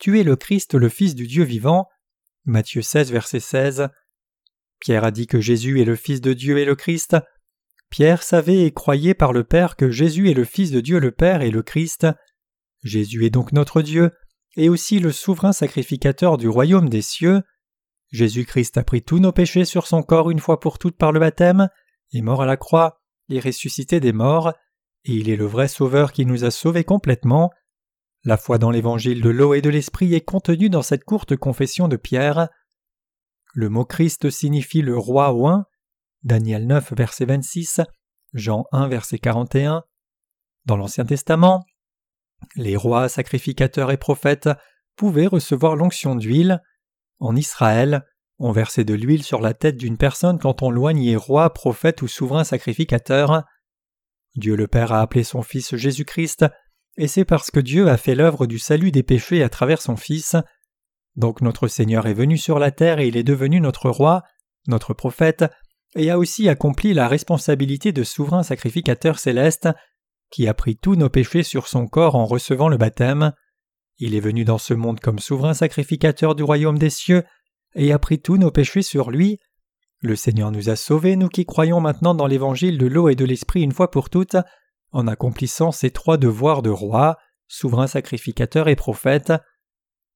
Tu 0.00 0.18
es 0.18 0.24
le 0.24 0.36
Christ, 0.36 0.74
le 0.74 0.88
Fils 0.88 1.14
du 1.14 1.26
Dieu 1.26 1.44
vivant. 1.44 1.88
Matthieu 2.44 2.82
16, 2.82 3.12
verset 3.12 3.40
16. 3.40 3.88
Pierre 4.80 5.04
a 5.04 5.10
dit 5.10 5.26
que 5.26 5.40
Jésus 5.40 5.80
est 5.80 5.84
le 5.84 5.96
Fils 5.96 6.20
de 6.20 6.32
Dieu 6.32 6.58
et 6.58 6.64
le 6.64 6.74
Christ. 6.74 7.16
Pierre 7.90 8.22
savait 8.22 8.62
et 8.62 8.72
croyait 8.72 9.14
par 9.14 9.32
le 9.32 9.44
Père 9.44 9.76
que 9.76 9.90
Jésus 9.90 10.30
est 10.30 10.34
le 10.34 10.44
Fils 10.44 10.70
de 10.70 10.80
Dieu 10.80 10.98
le 10.98 11.12
Père 11.12 11.42
et 11.42 11.50
le 11.50 11.62
Christ. 11.62 12.06
Jésus 12.82 13.24
est 13.24 13.30
donc 13.30 13.52
notre 13.52 13.82
Dieu, 13.82 14.10
et 14.56 14.68
aussi 14.68 14.98
le 14.98 15.12
souverain 15.12 15.52
sacrificateur 15.52 16.36
du 16.36 16.48
royaume 16.48 16.88
des 16.88 17.02
cieux. 17.02 17.42
Jésus-Christ 18.10 18.76
a 18.76 18.84
pris 18.84 19.02
tous 19.02 19.20
nos 19.20 19.32
péchés 19.32 19.64
sur 19.64 19.86
son 19.86 20.02
corps 20.02 20.30
une 20.30 20.38
fois 20.38 20.60
pour 20.60 20.78
toutes 20.78 20.96
par 20.96 21.12
le 21.12 21.20
baptême, 21.20 21.68
est 22.12 22.20
mort 22.20 22.42
à 22.42 22.46
la 22.46 22.56
croix, 22.56 23.03
et 23.28 23.40
ressuscité 23.40 24.00
des 24.00 24.12
morts, 24.12 24.52
et 25.04 25.12
il 25.12 25.28
est 25.28 25.36
le 25.36 25.46
vrai 25.46 25.68
Sauveur 25.68 26.12
qui 26.12 26.26
nous 26.26 26.44
a 26.44 26.50
sauvés 26.50 26.84
complètement. 26.84 27.50
La 28.24 28.36
foi 28.36 28.58
dans 28.58 28.70
l'évangile 28.70 29.20
de 29.20 29.28
l'eau 29.28 29.54
et 29.54 29.60
de 29.60 29.68
l'esprit 29.68 30.14
est 30.14 30.24
contenue 30.24 30.70
dans 30.70 30.82
cette 30.82 31.04
courte 31.04 31.36
confession 31.36 31.88
de 31.88 31.96
Pierre. 31.96 32.48
Le 33.52 33.68
mot 33.68 33.84
Christ 33.84 34.30
signifie 34.30 34.82
le 34.82 34.96
roi 34.96 35.34
oint, 35.34 35.66
Daniel 36.22 36.66
9, 36.66 36.94
verset 36.94 37.26
26, 37.26 37.82
Jean 38.32 38.64
1, 38.72 38.88
verset 38.88 39.18
41. 39.18 39.84
Dans 40.64 40.76
l'Ancien 40.78 41.04
Testament, 41.04 41.64
les 42.56 42.76
rois, 42.76 43.08
sacrificateurs 43.08 43.90
et 43.90 43.96
prophètes 43.96 44.48
pouvaient 44.96 45.26
recevoir 45.26 45.76
l'onction 45.76 46.14
d'huile. 46.14 46.62
En 47.18 47.36
Israël, 47.36 48.04
on 48.38 48.52
versait 48.52 48.84
de 48.84 48.94
l'huile 48.94 49.22
sur 49.22 49.40
la 49.40 49.54
tête 49.54 49.76
d'une 49.76 49.96
personne 49.96 50.38
quand 50.38 50.62
on 50.62 50.70
loignait 50.70 51.16
roi, 51.16 51.52
prophète 51.52 52.02
ou 52.02 52.08
souverain 52.08 52.44
sacrificateur. 52.44 53.44
Dieu 54.34 54.56
le 54.56 54.66
Père 54.66 54.92
a 54.92 55.00
appelé 55.00 55.22
son 55.22 55.42
Fils 55.42 55.76
Jésus-Christ, 55.76 56.44
et 56.96 57.08
c'est 57.08 57.24
parce 57.24 57.50
que 57.50 57.60
Dieu 57.60 57.88
a 57.88 57.96
fait 57.96 58.14
l'œuvre 58.14 58.46
du 58.46 58.58
salut 58.58 58.90
des 58.90 59.02
péchés 59.02 59.42
à 59.42 59.48
travers 59.48 59.80
son 59.80 59.96
Fils. 59.96 60.36
Donc 61.16 61.40
notre 61.40 61.68
Seigneur 61.68 62.06
est 62.06 62.14
venu 62.14 62.36
sur 62.36 62.58
la 62.58 62.70
terre 62.70 62.98
et 62.98 63.08
il 63.08 63.16
est 63.16 63.24
devenu 63.24 63.60
notre 63.60 63.90
roi, 63.90 64.22
notre 64.66 64.94
prophète, 64.94 65.44
et 65.96 66.10
a 66.10 66.18
aussi 66.18 66.48
accompli 66.48 66.92
la 66.92 67.06
responsabilité 67.06 67.92
de 67.92 68.02
souverain 68.02 68.42
sacrificateur 68.42 69.18
céleste, 69.18 69.68
qui 70.30 70.48
a 70.48 70.54
pris 70.54 70.76
tous 70.76 70.96
nos 70.96 71.08
péchés 71.08 71.44
sur 71.44 71.68
son 71.68 71.86
corps 71.86 72.16
en 72.16 72.26
recevant 72.26 72.68
le 72.68 72.76
baptême. 72.76 73.32
Il 73.98 74.16
est 74.16 74.20
venu 74.20 74.44
dans 74.44 74.58
ce 74.58 74.74
monde 74.74 74.98
comme 74.98 75.20
souverain 75.20 75.54
sacrificateur 75.54 76.34
du 76.34 76.42
royaume 76.42 76.78
des 76.78 76.90
cieux, 76.90 77.22
et 77.74 77.92
a 77.92 77.98
pris 77.98 78.20
tous 78.20 78.36
nos 78.36 78.50
péchés 78.50 78.82
sur 78.82 79.10
lui. 79.10 79.38
Le 80.00 80.16
Seigneur 80.16 80.50
nous 80.50 80.68
a 80.68 80.76
sauvés, 80.76 81.16
nous 81.16 81.28
qui 81.28 81.46
croyons 81.46 81.80
maintenant 81.80 82.14
dans 82.14 82.26
l'évangile 82.26 82.78
de 82.78 82.86
l'eau 82.86 83.08
et 83.08 83.14
de 83.14 83.24
l'esprit 83.24 83.62
une 83.62 83.72
fois 83.72 83.90
pour 83.90 84.10
toutes, 84.10 84.36
en 84.92 85.06
accomplissant 85.06 85.72
ces 85.72 85.90
trois 85.90 86.18
devoirs 86.18 86.62
de 86.62 86.70
roi, 86.70 87.16
souverain 87.48 87.86
sacrificateur 87.86 88.68
et 88.68 88.76
prophète. 88.76 89.32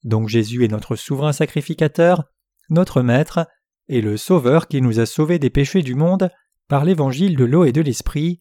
Donc 0.04 0.28
Jésus 0.28 0.64
est 0.64 0.68
notre 0.68 0.94
souverain 0.94 1.32
sacrificateur, 1.32 2.24
notre 2.70 3.02
Maître, 3.02 3.46
et 3.88 4.00
le 4.00 4.16
Sauveur 4.16 4.68
qui 4.68 4.82
nous 4.82 5.00
a 5.00 5.06
sauvés 5.06 5.38
des 5.38 5.50
péchés 5.50 5.82
du 5.82 5.94
monde 5.94 6.30
par 6.68 6.84
l'évangile 6.84 7.36
de 7.36 7.44
l'eau 7.44 7.64
et 7.64 7.72
de 7.72 7.80
l'esprit. 7.80 8.40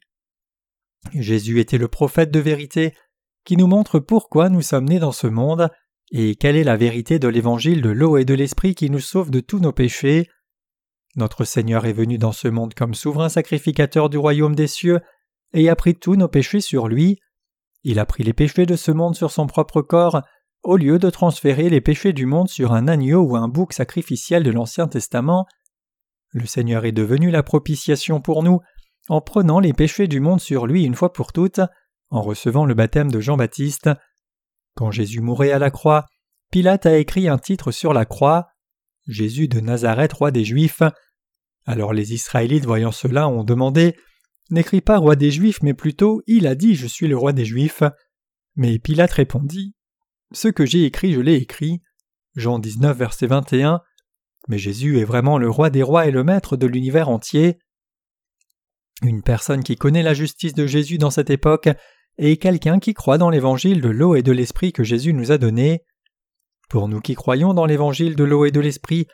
Jésus 1.14 1.60
était 1.60 1.78
le 1.78 1.88
prophète 1.88 2.32
de 2.32 2.40
vérité 2.40 2.94
qui 3.46 3.56
nous 3.56 3.68
montre 3.68 4.00
pourquoi 4.00 4.50
nous 4.50 4.62
sommes 4.62 4.90
nés 4.90 5.00
dans 5.00 5.14
ce 5.14 5.28
monde 5.28 5.70
et 6.12 6.36
quelle 6.36 6.56
est 6.56 6.64
la 6.64 6.78
vérité 6.78 7.20
de 7.20 7.28
l'évangile 7.28 7.82
de 7.82 7.90
l'eau 7.90 8.18
et 8.18 8.26
de 8.26 8.34
l'esprit 8.34 8.76
qui 8.76 8.90
nous 8.90 9.00
sauve 9.00 9.32
de 9.32 9.40
tous 9.40 9.60
nos 9.60 9.74
péchés? 9.74 10.30
Notre 11.16 11.44
Seigneur 11.44 11.86
est 11.86 11.94
venu 11.94 12.18
dans 12.18 12.32
ce 12.32 12.48
monde 12.48 12.74
comme 12.74 12.94
souverain 12.94 13.30
sacrificateur 13.30 14.10
du 14.10 14.18
royaume 14.18 14.56
des 14.56 14.68
cieux 14.68 15.00
et 15.54 15.70
a 15.70 15.76
pris 15.76 15.96
tous 15.96 16.16
nos 16.16 16.28
péchés 16.28 16.62
sur 16.62 16.88
lui. 16.88 17.20
Il 17.84 18.00
a 18.00 18.06
pris 18.06 18.24
les 18.24 18.34
péchés 18.34 18.66
de 18.66 18.76
ce 18.76 18.92
monde 18.92 19.16
sur 19.16 19.32
son 19.32 19.48
propre 19.48 19.82
corps 19.82 20.22
au 20.64 20.78
lieu 20.78 21.00
de 21.00 21.10
transférer 21.10 21.70
les 21.70 21.82
péchés 21.82 22.14
du 22.14 22.26
monde 22.26 22.50
sur 22.50 22.74
un 22.74 22.88
agneau 22.88 23.22
ou 23.22 23.36
un 23.36 23.48
bouc 23.48 23.74
sacrificiel 23.74 24.44
de 24.44 24.52
l'Ancien 24.52 24.88
Testament. 24.88 25.46
Le 26.32 26.46
Seigneur 26.46 26.86
est 26.86 26.92
devenu 26.92 27.32
la 27.32 27.44
propitiation 27.44 28.22
pour 28.22 28.44
nous 28.44 28.60
en 29.10 29.22
prenant 29.22 29.60
les 29.60 29.74
péchés 29.74 30.08
du 30.08 30.20
monde 30.20 30.42
sur 30.42 30.68
lui 30.68 30.84
une 30.84 30.96
fois 30.96 31.14
pour 31.14 31.32
toutes, 31.32 31.62
en 32.10 32.22
recevant 32.22 32.66
le 32.66 32.74
baptême 32.74 33.12
de 33.12 33.20
Jean-Baptiste. 33.20 33.90
Quand 34.78 34.92
Jésus 34.92 35.22
mourait 35.22 35.52
à 35.52 35.58
la 35.58 35.72
croix, 35.72 36.06
Pilate 36.52 36.86
a 36.86 37.00
écrit 37.00 37.28
un 37.28 37.40
titre 37.40 37.72
sur 37.72 37.94
la 37.94 38.06
croix 38.06 38.50
Jésus 39.08 39.48
de 39.48 39.60
Nazareth, 39.60 40.14
roi 40.14 40.30
des 40.30 40.46
Juifs. 40.46 40.84
Alors 41.66 41.94
les 41.94 42.14
Israélites 42.14 42.66
voyant 42.66 42.92
cela 42.92 43.28
ont 43.28 43.44
demandé 43.44 43.96
N'écris 44.52 44.82
pas 44.82 45.00
roi 45.00 45.16
des 45.16 45.32
Juifs, 45.32 45.64
mais 45.64 45.74
plutôt 45.74 46.22
Il 46.28 46.46
a 46.46 46.54
dit 46.54 46.76
Je 46.76 46.86
suis 46.86 47.08
le 47.08 47.18
roi 47.18 47.34
des 47.34 47.44
Juifs. 47.44 47.82
Mais 48.56 48.78
Pilate 48.78 49.14
répondit 49.14 49.74
Ce 50.32 50.48
que 50.48 50.68
j'ai 50.68 50.86
écrit, 50.86 51.12
je 51.12 51.22
l'ai 51.22 51.38
écrit. 51.38 51.82
Jean 52.36 52.60
19, 52.60 52.96
verset 52.96 53.26
21. 53.26 53.82
Mais 54.48 54.60
Jésus 54.60 55.00
est 55.00 55.06
vraiment 55.06 55.40
le 55.40 55.50
roi 55.50 55.72
des 55.72 55.82
rois 55.82 56.06
et 56.06 56.12
le 56.12 56.24
maître 56.24 56.56
de 56.56 56.68
l'univers 56.68 57.10
entier. 57.10 57.58
Une 59.02 59.24
personne 59.24 59.64
qui 59.64 59.76
connaît 59.76 60.04
la 60.04 60.14
justice 60.14 60.54
de 60.54 60.68
Jésus 60.68 61.00
dans 61.00 61.12
cette 61.12 61.32
époque 61.32 61.68
est 62.18 62.38
quelqu'un 62.38 62.80
qui 62.80 62.94
croit 62.94 63.18
dans 63.18 63.30
l'évangile 63.30 63.82
de 63.82 63.90
l'eau 63.90 64.16
et 64.16 64.24
de 64.24 64.32
l'esprit 64.32 64.74
que 64.74 64.84
Jésus 64.84 65.14
nous 65.14 65.32
a 65.32 65.38
donné. 65.38 65.84
Pour 66.70 66.88
nous 66.88 67.00
qui 67.00 67.16
croyons 67.16 67.54
dans 67.54 67.66
l'évangile 67.66 68.16
de 68.16 68.24
l'eau 68.24 68.46
et 68.46 68.52
de 68.52 68.60
l'esprit, 68.60 69.08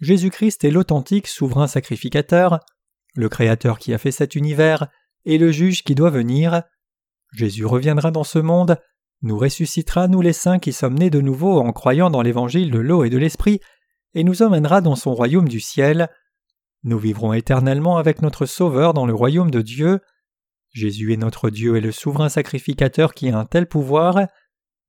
Jésus-Christ 0.00 0.64
est 0.64 0.70
l'authentique 0.70 1.26
souverain 1.26 1.66
sacrificateur, 1.66 2.60
le 3.14 3.28
Créateur 3.28 3.78
qui 3.78 3.94
a 3.94 3.98
fait 3.98 4.10
cet 4.10 4.34
univers, 4.34 4.88
et 5.24 5.38
le 5.38 5.50
juge 5.50 5.82
qui 5.82 5.94
doit 5.94 6.10
venir. 6.10 6.62
Jésus 7.32 7.64
reviendra 7.64 8.10
dans 8.10 8.24
ce 8.24 8.38
monde, 8.38 8.78
nous 9.22 9.38
ressuscitera, 9.38 10.08
nous 10.08 10.20
les 10.20 10.32
saints 10.32 10.58
qui 10.58 10.72
sommes 10.72 10.98
nés 10.98 11.10
de 11.10 11.20
nouveau 11.20 11.58
en 11.58 11.72
croyant 11.72 12.10
dans 12.10 12.22
l'évangile 12.22 12.70
de 12.70 12.78
l'eau 12.78 13.04
et 13.04 13.10
de 13.10 13.18
l'esprit, 13.18 13.60
et 14.14 14.24
nous 14.24 14.42
emmènera 14.42 14.80
dans 14.80 14.96
son 14.96 15.14
royaume 15.14 15.48
du 15.48 15.60
ciel. 15.60 16.08
Nous 16.84 16.98
vivrons 16.98 17.32
éternellement 17.32 17.98
avec 17.98 18.22
notre 18.22 18.46
Sauveur 18.46 18.94
dans 18.94 19.06
le 19.06 19.14
royaume 19.14 19.50
de 19.50 19.62
Dieu. 19.62 20.00
Jésus 20.76 21.14
est 21.14 21.16
notre 21.16 21.48
Dieu 21.48 21.78
et 21.78 21.80
le 21.80 21.90
souverain 21.90 22.28
sacrificateur 22.28 23.14
qui 23.14 23.30
a 23.30 23.38
un 23.38 23.46
tel 23.46 23.66
pouvoir. 23.66 24.26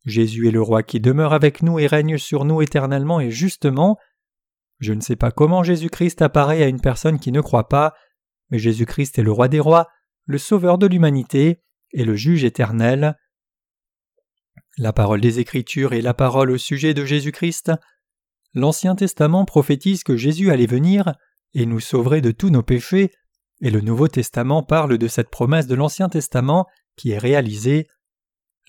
Jésus 0.03 0.49
est 0.49 0.51
le 0.51 0.61
roi 0.61 0.83
qui 0.83 0.99
demeure 0.99 1.31
avec 1.31 1.63
nous 1.63 1.79
et 1.79 1.87
règne 1.87 2.17
sur 2.17 2.43
nous 2.43 2.61
éternellement 2.61 3.21
et 3.21 3.31
justement. 3.31 3.97
Je 4.79 4.91
ne 4.91 4.99
sais 4.99 5.15
pas 5.15 5.31
comment 5.31 5.63
Jésus-Christ 5.63 6.21
apparaît 6.21 6.61
à 6.61 6.67
une 6.67 6.81
personne 6.81 7.19
qui 7.19 7.31
ne 7.31 7.39
croit 7.39 7.69
pas, 7.69 7.93
mais 8.49 8.59
Jésus-Christ 8.59 9.17
est 9.17 9.23
le 9.23 9.31
roi 9.31 9.47
des 9.47 9.61
rois, 9.61 9.87
le 10.25 10.37
sauveur 10.37 10.77
de 10.77 10.87
l'humanité 10.87 11.63
et 11.93 12.03
le 12.03 12.17
juge 12.17 12.43
éternel. 12.43 13.15
La 14.77 14.91
parole 14.91 15.21
des 15.21 15.39
Écritures 15.39 15.93
est 15.93 16.01
la 16.01 16.13
parole 16.13 16.51
au 16.51 16.57
sujet 16.57 16.93
de 16.93 17.05
Jésus-Christ. 17.05 17.71
L'Ancien 18.53 18.97
Testament 18.97 19.45
prophétise 19.45 20.03
que 20.03 20.17
Jésus 20.17 20.51
allait 20.51 20.65
venir 20.65 21.13
et 21.53 21.65
nous 21.65 21.79
sauverait 21.79 22.19
de 22.19 22.31
tous 22.31 22.49
nos 22.49 22.61
péchés, 22.61 23.09
et 23.61 23.71
le 23.71 23.81
Nouveau 23.81 24.07
Testament 24.07 24.63
parle 24.63 24.97
de 24.97 25.07
cette 25.07 25.29
promesse 25.29 25.67
de 25.67 25.75
l'Ancien 25.75 26.09
Testament 26.09 26.67
qui 26.95 27.11
est 27.11 27.17
réalisée. 27.17 27.87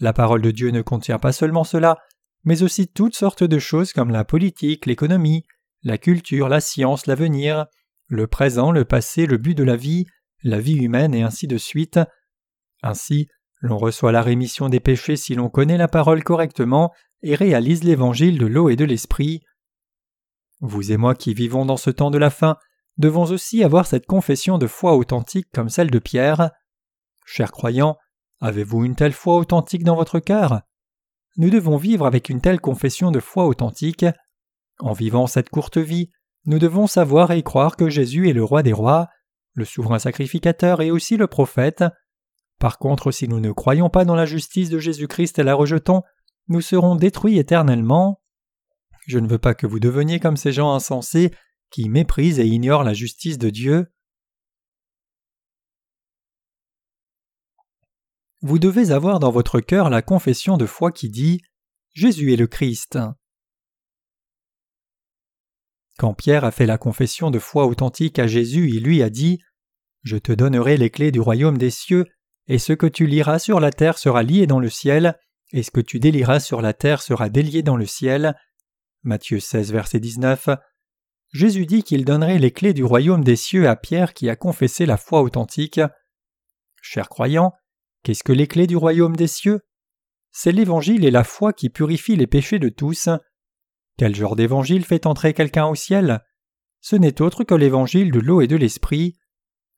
La 0.01 0.13
parole 0.13 0.43
de 0.43 0.51
Dieu 0.51 0.71
ne 0.71 0.83
contient 0.83 1.19
pas 1.19 1.33
seulement 1.33 1.65
cela, 1.65 1.99
mais 2.45 2.63
aussi 2.63 2.89
toutes 2.89 3.17
sortes 3.17 3.45
de 3.45 3.59
choses 3.59 3.93
comme 3.93 4.11
la 4.11 4.25
politique, 4.25 4.87
l'économie, 4.87 5.45
la 5.83 5.99
culture, 5.99 6.49
la 6.49 6.61
science, 6.61 7.07
l'avenir, 7.07 7.67
le 8.07 8.27
présent, 8.27 8.71
le 8.71 8.85
passé, 8.85 9.27
le 9.27 9.37
but 9.37 9.55
de 9.55 9.65
la 9.65 9.77
vie, 9.77 10.07
la 10.43 10.61
vie 10.61 10.77
humaine 10.77 11.15
et 11.15 11.23
ainsi 11.23 11.47
de 11.47 11.59
suite. 11.59 12.01
Ainsi, 12.83 13.29
l'on 13.61 13.77
reçoit 13.77 14.13
la 14.13 14.23
rémission 14.23 14.69
des 14.69 14.81
péchés 14.81 15.17
si 15.17 15.35
l'on 15.35 15.51
connaît 15.51 15.77
la 15.77 15.89
parole 15.89 16.23
correctement 16.23 16.93
et 17.23 17.35
réalise 17.35 17.85
l'évangile 17.85 18.39
de 18.39 18.47
l'eau 18.47 18.69
et 18.69 18.77
de 18.77 18.85
l'esprit. 18.85 19.43
Vous 20.61 20.93
et 20.93 20.97
moi 20.97 21.15
qui 21.15 21.35
vivons 21.35 21.67
dans 21.67 21.77
ce 21.77 21.91
temps 21.91 22.11
de 22.11 22.19
la 22.19 22.31
fin, 22.31 22.57
devons 22.99 23.25
aussi 23.25 23.63
avoir 23.65 23.87
cette 23.87 24.07
confession 24.07 24.59
de 24.59 24.67
foi 24.67 24.97
authentique 24.97 25.49
comme 25.53 25.69
celle 25.69 25.91
de 25.91 25.99
Pierre. 25.99 26.51
Chers 27.25 27.53
croyants, 27.53 27.97
avez-vous 28.41 28.85
une 28.85 28.97
telle 28.97 29.13
foi 29.13 29.37
authentique 29.37 29.85
dans 29.85 29.97
votre 29.97 30.19
cœur? 30.19 30.63
Nous 31.37 31.51
devons 31.51 31.77
vivre 31.77 32.07
avec 32.07 32.29
une 32.29 32.41
telle 32.41 32.61
confession 32.61 33.11
de 33.11 33.21
foi 33.21 33.47
authentique. 33.47 34.05
En 34.81 34.93
vivant 34.93 35.27
cette 35.27 35.51
courte 35.51 35.79
vie, 35.79 36.11
nous 36.45 36.59
devons 36.59 36.87
savoir 36.87 37.31
et 37.31 37.43
croire 37.43 37.77
que 37.77 37.89
Jésus 37.89 38.29
est 38.29 38.33
le 38.33 38.45
roi 38.45 38.63
des 38.63 38.73
rois, 38.73 39.09
le 39.55 39.65
souverain 39.65 39.99
sacrificateur 39.99 40.81
et 40.81 40.91
aussi 40.91 41.17
le 41.17 41.27
prophète. 41.27 41.85
Par 42.59 42.79
contre, 42.79 43.13
si 43.13 43.29
nous 43.29 43.39
ne 43.39 43.53
croyons 43.53 43.91
pas 43.91 44.05
dans 44.05 44.17
la 44.17 44.27
justice 44.27 44.71
de 44.71 44.79
Jésus-Christ 44.79 45.39
et 45.39 45.45
la 45.45 45.55
rejetons, 45.55 46.03
nous 46.49 46.61
serons 46.61 46.97
détruits 46.97 47.39
éternellement. 47.39 48.21
Je 49.07 49.19
ne 49.19 49.29
veux 49.29 49.39
pas 49.39 49.55
que 49.55 49.67
vous 49.67 49.79
deveniez 49.79 50.19
comme 50.19 50.37
ces 50.37 50.53
gens 50.53 50.73
insensés 50.73 51.33
qui 51.71 51.89
méprisent 51.89 52.39
et 52.39 52.47
ignorent 52.47 52.85
la 52.85 52.95
justice 52.95 53.39
de 53.39 53.51
Dieu. 53.51 53.93
Vous 58.41 58.59
devez 58.59 58.93
avoir 58.93 59.19
dans 59.19 59.33
votre 59.33 59.61
cœur 59.61 59.91
la 59.91 60.03
confession 60.03 60.57
de 60.57 60.67
foi 60.67 60.93
qui 60.93 61.11
dit 61.11 61.43
Jésus 61.93 62.33
est 62.33 62.37
le 62.37 62.47
Christ. 62.47 62.99
Quand 65.99 66.15
Pierre 66.15 66.45
a 66.45 66.53
fait 66.53 66.67
la 66.67 66.79
confession 66.79 67.33
de 67.33 67.41
foi 67.41 67.67
authentique 67.67 68.21
à 68.21 68.29
Jésus, 68.29 68.71
il 68.71 68.85
lui 68.85 69.03
a 69.03 69.11
dit 69.11 69.41
Je 70.05 70.17
te 70.17 70.31
donnerai 70.31 70.77
les 70.77 70.91
clés 70.91 71.11
du 71.11 71.19
royaume 71.19 71.59
des 71.59 71.71
cieux, 71.71 72.07
et 72.47 72.59
ce 72.59 72.73
que 72.73 72.87
tu 72.87 73.07
liras 73.07 73.41
sur 73.41 73.59
la 73.59 73.73
terre 73.73 73.99
sera 73.99 74.23
lié 74.23 74.47
dans 74.47 74.61
le 74.61 74.71
ciel, 74.71 75.19
et 75.53 75.65
ce 75.65 75.73
que 75.73 75.81
tu 75.81 75.99
délieras 75.99 76.39
sur 76.39 76.63
la 76.63 76.73
terre 76.73 77.03
sera 77.03 77.29
délié 77.29 77.63
dans 77.63 77.77
le 77.77 77.87
ciel. 77.87 78.37
Matthieu 79.03 79.41
16, 79.41 79.73
verset 79.73 79.99
19. 79.99 80.51
Jésus 81.33 81.67
dit 81.67 81.83
qu'il 81.83 82.05
donnerait 82.05 82.39
les 82.39 82.51
clés 82.51 82.73
du 82.73 82.85
royaume 82.85 83.23
des 83.23 83.37
cieux 83.37 83.69
à 83.69 83.77
Pierre 83.77 84.15
qui 84.15 84.31
a 84.31 84.37
confessé 84.37 84.87
la 84.87 84.97
foi 84.97 85.23
authentique. 85.23 85.81
Chers 86.81 87.09
croyants, 87.09 87.53
qu'est-ce 88.03 88.25
que 88.25 88.33
les 88.33 88.47
clés 88.47 88.67
du 88.67 88.77
royaume 88.77 89.17
des 89.17 89.27
cieux? 89.27 89.61
C'est 90.31 90.53
l'évangile 90.53 91.05
et 91.05 91.11
la 91.11 91.25
foi 91.25 91.53
qui 91.53 91.69
purifient 91.69 92.17
les 92.17 92.27
péchés 92.27 92.59
de 92.59 92.69
tous. 92.69 93.09
Quel 93.99 94.15
genre 94.15 94.37
d'évangile 94.37 94.85
fait 94.85 95.07
entrer 95.07 95.35
quelqu'un 95.35 95.67
au 95.67 95.75
ciel? 95.75 96.21
Ce 96.81 96.97
n'est 96.97 97.21
autre 97.21 97.45
que 97.45 97.55
l'évangile 97.55 98.11
de 98.11 98.21
l'eau 98.21 98.41
et 98.41 98.47
de 98.47 98.57
l'esprit. 98.57 99.17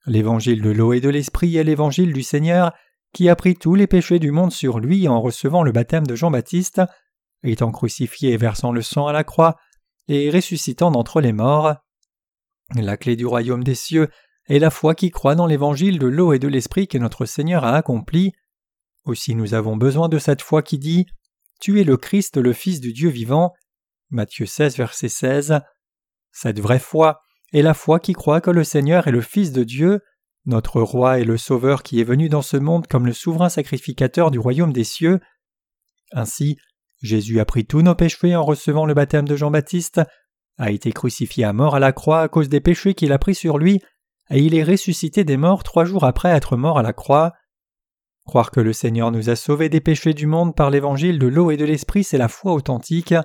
L'évangile 0.05 0.61
de 0.61 0.69
l'eau 0.69 0.93
et 0.93 1.01
de 1.01 1.09
l'esprit 1.09 1.57
est 1.57 1.63
l'évangile 1.63 2.13
du 2.13 2.23
Seigneur 2.23 2.71
qui 3.13 3.27
a 3.27 3.35
pris 3.35 3.55
tous 3.55 3.75
les 3.75 3.87
péchés 3.87 4.19
du 4.19 4.31
monde 4.31 4.51
sur 4.51 4.79
lui 4.79 5.07
en 5.07 5.19
recevant 5.19 5.63
le 5.63 5.71
baptême 5.71 6.07
de 6.07 6.15
Jean-Baptiste, 6.15 6.81
étant 7.43 7.71
crucifié 7.71 8.31
et 8.31 8.37
versant 8.37 8.71
le 8.71 8.81
sang 8.81 9.07
à 9.07 9.13
la 9.13 9.23
croix, 9.23 9.57
et 10.07 10.29
ressuscitant 10.29 10.91
d'entre 10.91 11.21
les 11.21 11.33
morts. 11.33 11.75
La 12.75 12.97
clé 12.97 13.15
du 13.15 13.25
royaume 13.25 13.63
des 13.63 13.75
cieux 13.75 14.09
est 14.47 14.59
la 14.59 14.69
foi 14.69 14.95
qui 14.95 15.11
croit 15.11 15.35
dans 15.35 15.47
l'évangile 15.47 15.99
de 15.99 16.07
l'eau 16.07 16.33
et 16.33 16.39
de 16.39 16.47
l'esprit 16.47 16.87
que 16.87 16.97
notre 16.97 17.25
Seigneur 17.25 17.63
a 17.63 17.75
accompli. 17.75 18.31
Aussi 19.05 19.35
nous 19.35 19.53
avons 19.53 19.77
besoin 19.77 20.09
de 20.09 20.19
cette 20.19 20.41
foi 20.41 20.61
qui 20.61 20.77
dit 20.77 21.05
Tu 21.59 21.79
es 21.79 21.83
le 21.83 21.97
Christ, 21.97 22.37
le 22.37 22.53
Fils 22.53 22.79
du 22.79 22.93
Dieu 22.93 23.09
vivant. 23.09 23.53
Matthieu 24.09 24.45
16, 24.45 24.77
verset 24.77 25.09
16. 25.09 25.59
Cette 26.31 26.59
vraie 26.59 26.79
foi 26.79 27.21
est 27.53 27.61
la 27.61 27.73
foi 27.73 27.99
qui 27.99 28.13
croit 28.13 28.41
que 28.41 28.51
le 28.51 28.63
Seigneur 28.63 29.07
est 29.07 29.11
le 29.11 29.21
Fils 29.21 29.51
de 29.51 29.63
Dieu, 29.63 30.01
notre 30.45 30.81
Roi 30.81 31.19
et 31.19 31.23
le 31.23 31.37
Sauveur 31.37 31.83
qui 31.83 31.99
est 31.99 32.05
venu 32.05 32.29
dans 32.29 32.41
ce 32.41 32.57
monde 32.57 32.87
comme 32.87 33.05
le 33.05 33.13
souverain 33.13 33.49
sacrificateur 33.49 34.31
du 34.31 34.39
royaume 34.39 34.73
des 34.73 34.83
cieux. 34.83 35.19
Ainsi, 36.13 36.57
Jésus 37.01 37.39
a 37.39 37.45
pris 37.45 37.65
tous 37.65 37.81
nos 37.81 37.95
péchés 37.95 38.35
en 38.35 38.43
recevant 38.43 38.85
le 38.85 38.93
baptême 38.93 39.27
de 39.27 39.35
Jean-Baptiste, 39.35 40.01
a 40.57 40.71
été 40.71 40.91
crucifié 40.91 41.43
à 41.43 41.53
mort 41.53 41.75
à 41.75 41.79
la 41.79 41.91
croix 41.91 42.21
à 42.21 42.27
cause 42.27 42.49
des 42.49 42.61
péchés 42.61 42.93
qu'il 42.93 43.11
a 43.11 43.17
pris 43.17 43.35
sur 43.35 43.57
lui, 43.57 43.81
et 44.29 44.39
il 44.39 44.55
est 44.55 44.63
ressuscité 44.63 45.23
des 45.23 45.37
morts 45.37 45.63
trois 45.63 45.85
jours 45.85 46.03
après 46.03 46.29
être 46.29 46.55
mort 46.55 46.77
à 46.77 46.83
la 46.83 46.93
croix. 46.93 47.33
Croire 48.25 48.51
que 48.51 48.59
le 48.59 48.71
Seigneur 48.71 49.11
nous 49.11 49.29
a 49.29 49.35
sauvés 49.35 49.69
des 49.69 49.81
péchés 49.81 50.13
du 50.13 50.27
monde 50.27 50.55
par 50.55 50.69
l'évangile 50.69 51.17
de 51.17 51.27
l'eau 51.27 51.51
et 51.51 51.57
de 51.57 51.65
l'esprit, 51.65 52.03
c'est 52.03 52.19
la 52.19 52.27
foi 52.27 52.53
authentique. 52.53 53.15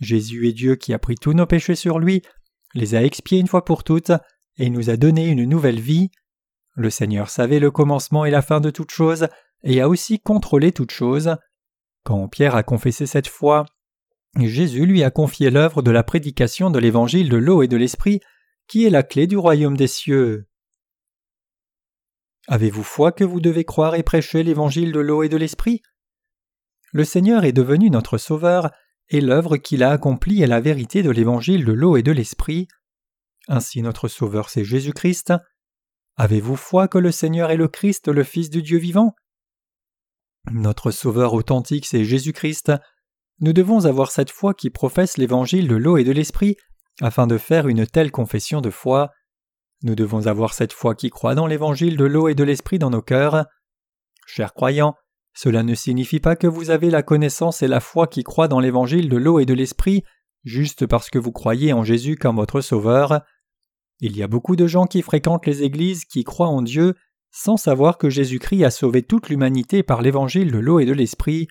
Jésus 0.00 0.48
est 0.48 0.52
Dieu 0.52 0.76
qui 0.76 0.94
a 0.94 0.98
pris 0.98 1.16
tous 1.16 1.34
nos 1.34 1.46
péchés 1.46 1.74
sur 1.74 1.98
lui, 1.98 2.22
les 2.74 2.94
a 2.94 3.04
expiés 3.04 3.38
une 3.38 3.46
fois 3.46 3.64
pour 3.64 3.84
toutes, 3.84 4.12
et 4.58 4.70
nous 4.70 4.90
a 4.90 4.96
donné 4.96 5.28
une 5.28 5.44
nouvelle 5.44 5.80
vie. 5.80 6.10
Le 6.74 6.90
Seigneur 6.90 7.30
savait 7.30 7.60
le 7.60 7.70
commencement 7.70 8.24
et 8.24 8.30
la 8.30 8.42
fin 8.42 8.60
de 8.60 8.70
toutes 8.70 8.90
choses, 8.90 9.28
et 9.62 9.80
a 9.80 9.88
aussi 9.88 10.20
contrôlé 10.20 10.72
toutes 10.72 10.92
choses. 10.92 11.36
Quand 12.06 12.28
Pierre 12.28 12.54
a 12.54 12.62
confessé 12.62 13.04
cette 13.04 13.26
foi, 13.26 13.66
Jésus 14.38 14.86
lui 14.86 15.02
a 15.02 15.10
confié 15.10 15.50
l'œuvre 15.50 15.82
de 15.82 15.90
la 15.90 16.04
prédication 16.04 16.70
de 16.70 16.78
l'évangile 16.78 17.28
de 17.28 17.36
l'eau 17.36 17.64
et 17.64 17.66
de 17.66 17.76
l'esprit, 17.76 18.20
qui 18.68 18.86
est 18.86 18.90
la 18.90 19.02
clé 19.02 19.26
du 19.26 19.36
royaume 19.36 19.76
des 19.76 19.88
cieux. 19.88 20.46
Avez-vous 22.46 22.84
foi 22.84 23.10
que 23.10 23.24
vous 23.24 23.40
devez 23.40 23.64
croire 23.64 23.96
et 23.96 24.04
prêcher 24.04 24.44
l'évangile 24.44 24.92
de 24.92 25.00
l'eau 25.00 25.24
et 25.24 25.28
de 25.28 25.36
l'esprit? 25.36 25.82
Le 26.92 27.02
Seigneur 27.02 27.42
est 27.42 27.52
devenu 27.52 27.90
notre 27.90 28.18
Sauveur, 28.18 28.70
et 29.08 29.20
l'œuvre 29.20 29.56
qu'il 29.56 29.82
a 29.82 29.90
accomplie 29.90 30.42
est 30.42 30.46
la 30.46 30.60
vérité 30.60 31.02
de 31.02 31.10
l'évangile 31.10 31.64
de 31.64 31.72
l'eau 31.72 31.96
et 31.96 32.04
de 32.04 32.12
l'esprit. 32.12 32.68
Ainsi 33.48 33.82
notre 33.82 34.06
Sauveur 34.06 34.48
c'est 34.48 34.64
Jésus-Christ. 34.64 35.32
Avez-vous 36.14 36.54
foi 36.54 36.86
que 36.86 36.98
le 36.98 37.10
Seigneur 37.10 37.50
est 37.50 37.56
le 37.56 37.66
Christ, 37.66 38.06
le 38.06 38.22
Fils 38.22 38.48
du 38.48 38.62
Dieu 38.62 38.78
vivant? 38.78 39.16
Notre 40.52 40.90
Sauveur 40.90 41.34
authentique 41.34 41.86
c'est 41.86 42.04
Jésus-Christ. 42.04 42.72
Nous 43.40 43.52
devons 43.52 43.84
avoir 43.84 44.10
cette 44.10 44.30
foi 44.30 44.54
qui 44.54 44.70
professe 44.70 45.18
l'évangile 45.18 45.68
de 45.68 45.76
l'eau 45.76 45.96
et 45.96 46.04
de 46.04 46.12
l'esprit 46.12 46.56
afin 47.00 47.26
de 47.26 47.36
faire 47.36 47.68
une 47.68 47.86
telle 47.86 48.10
confession 48.10 48.60
de 48.60 48.70
foi. 48.70 49.10
Nous 49.82 49.94
devons 49.94 50.26
avoir 50.26 50.54
cette 50.54 50.72
foi 50.72 50.94
qui 50.94 51.10
croit 51.10 51.34
dans 51.34 51.46
l'évangile 51.46 51.96
de 51.96 52.04
l'eau 52.04 52.28
et 52.28 52.34
de 52.34 52.44
l'esprit 52.44 52.78
dans 52.78 52.90
nos 52.90 53.02
cœurs. 53.02 53.44
Chers 54.26 54.54
croyants, 54.54 54.94
cela 55.34 55.62
ne 55.62 55.74
signifie 55.74 56.20
pas 56.20 56.36
que 56.36 56.46
vous 56.46 56.70
avez 56.70 56.90
la 56.90 57.02
connaissance 57.02 57.62
et 57.62 57.68
la 57.68 57.80
foi 57.80 58.06
qui 58.06 58.22
croient 58.22 58.48
dans 58.48 58.60
l'évangile 58.60 59.08
de 59.08 59.16
l'eau 59.16 59.38
et 59.38 59.46
de 59.46 59.54
l'esprit 59.54 60.02
juste 60.44 60.86
parce 60.86 61.10
que 61.10 61.18
vous 61.18 61.32
croyez 61.32 61.72
en 61.72 61.84
Jésus 61.84 62.16
comme 62.16 62.36
votre 62.36 62.60
Sauveur. 62.60 63.20
Il 64.00 64.16
y 64.16 64.22
a 64.22 64.28
beaucoup 64.28 64.56
de 64.56 64.66
gens 64.66 64.86
qui 64.86 65.02
fréquentent 65.02 65.46
les 65.46 65.62
églises 65.62 66.04
qui 66.04 66.24
croient 66.24 66.48
en 66.48 66.62
Dieu 66.62 66.94
sans 67.38 67.58
savoir 67.58 67.98
que 67.98 68.08
Jésus-Christ 68.08 68.64
a 68.64 68.70
sauvé 68.70 69.02
toute 69.02 69.28
l'humanité 69.28 69.82
par 69.82 70.00
l'évangile 70.00 70.50
de 70.50 70.58
l'eau 70.58 70.80
et 70.80 70.86
de 70.86 70.94
l'esprit. 70.94 71.48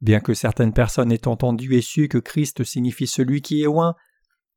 Bien 0.00 0.18
que 0.18 0.34
certaines 0.34 0.72
personnes 0.72 1.12
aient 1.12 1.28
entendu 1.28 1.76
et 1.76 1.82
su 1.82 2.08
que 2.08 2.18
Christ 2.18 2.64
signifie 2.64 3.06
celui 3.06 3.40
qui 3.40 3.62
est 3.62 3.66
loin, 3.66 3.94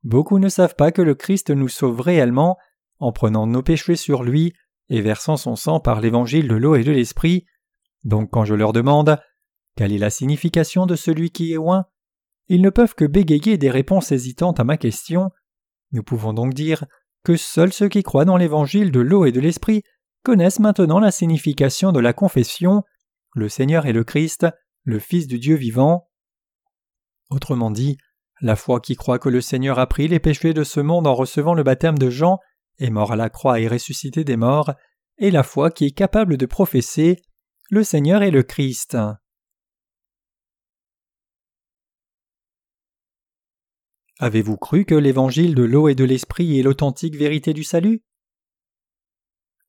beaucoup 0.02 0.40
ne 0.40 0.50
savent 0.50 0.76
pas 0.76 0.92
que 0.92 1.04
le 1.04 1.14
Christ 1.14 1.52
nous 1.52 1.68
sauve 1.68 2.02
réellement 2.02 2.58
en 2.98 3.12
prenant 3.12 3.46
nos 3.46 3.62
péchés 3.62 3.96
sur 3.96 4.24
lui 4.24 4.54
et 4.90 5.02
versant 5.02 5.38
son 5.38 5.56
sang 5.56 5.80
par 5.80 6.02
l'évangile 6.02 6.48
de 6.48 6.56
l'eau 6.56 6.74
et 6.74 6.84
de 6.84 6.92
l'esprit. 6.92 7.46
Donc 8.04 8.32
quand 8.32 8.44
je 8.44 8.56
leur 8.56 8.74
demande 8.74 9.20
quelle 9.78 9.94
est 9.94 10.00
la 10.00 10.10
signification 10.10 10.88
de 10.88 10.96
celui 10.96 11.30
qui 11.30 11.52
est 11.52 11.58
loin, 11.58 11.86
ils 12.48 12.64
ne 12.64 12.72
peuvent 12.72 12.96
que 12.96 13.06
bégayer 13.06 13.60
des 13.60 13.70
réponses 13.70 14.12
hésitantes 14.12 14.60
à 14.60 14.64
ma 14.64 14.78
question. 14.78 15.30
Nous 15.92 16.02
pouvons 16.02 16.34
donc 16.34 16.56
dire 16.56 16.86
que 17.24 17.38
seuls 17.38 17.74
ceux 17.74 17.90
qui 17.90 18.02
croient 18.02 18.26
dans 18.26 18.38
l'évangile 18.38 18.92
de 18.92 19.02
l'eau 19.02 19.26
et 19.26 19.32
de 19.32 19.40
l'esprit 19.40 19.84
connaissent 20.24 20.60
maintenant 20.60 21.00
la 21.00 21.12
signification 21.12 21.92
de 21.92 22.00
la 22.00 22.14
confession 22.14 22.84
Le 23.34 23.50
Seigneur 23.50 23.86
est 23.86 23.94
le 23.94 24.04
Christ, 24.04 24.48
le 24.84 25.00
Fils 25.00 25.28
du 25.28 25.40
Dieu 25.40 25.56
vivant. 25.56 26.10
Autrement 27.30 27.72
dit, 27.72 27.98
la 28.42 28.56
foi 28.56 28.80
qui 28.80 28.96
croit 28.96 29.20
que 29.20 29.30
le 29.30 29.42
Seigneur 29.42 29.80
a 29.80 29.88
pris 29.88 30.08
les 30.08 30.20
péchés 30.20 30.54
de 30.54 30.64
ce 30.64 30.80
monde 30.80 31.08
en 31.08 31.14
recevant 31.14 31.54
le 31.54 31.64
baptême 31.64 31.98
de 31.98 32.10
Jean, 32.10 32.40
est 32.80 32.90
mort 32.90 33.12
à 33.12 33.16
la 33.16 33.30
croix 33.30 33.60
et 33.60 33.68
ressuscité 33.68 34.24
des 34.24 34.38
morts, 34.38 34.74
et 35.18 35.32
la 35.32 35.44
foi 35.44 35.70
qui 35.70 35.86
est 35.86 35.92
capable 35.92 36.38
de 36.38 36.46
professer 36.46 37.22
Le 37.70 37.84
Seigneur 37.84 38.24
est 38.24 38.32
le 38.32 38.44
Christ. 38.44 38.98
Avez-vous 44.20 44.58
cru 44.58 44.86
que 44.86 44.96
l'évangile 44.96 45.56
de 45.56 45.64
l'eau 45.64 45.88
et 45.88 45.96
de 45.96 46.04
l'esprit 46.04 46.60
est 46.60 46.64
l'authentique 46.64 47.16
vérité 47.16 47.54
du 47.54 47.64
salut? 47.64 48.04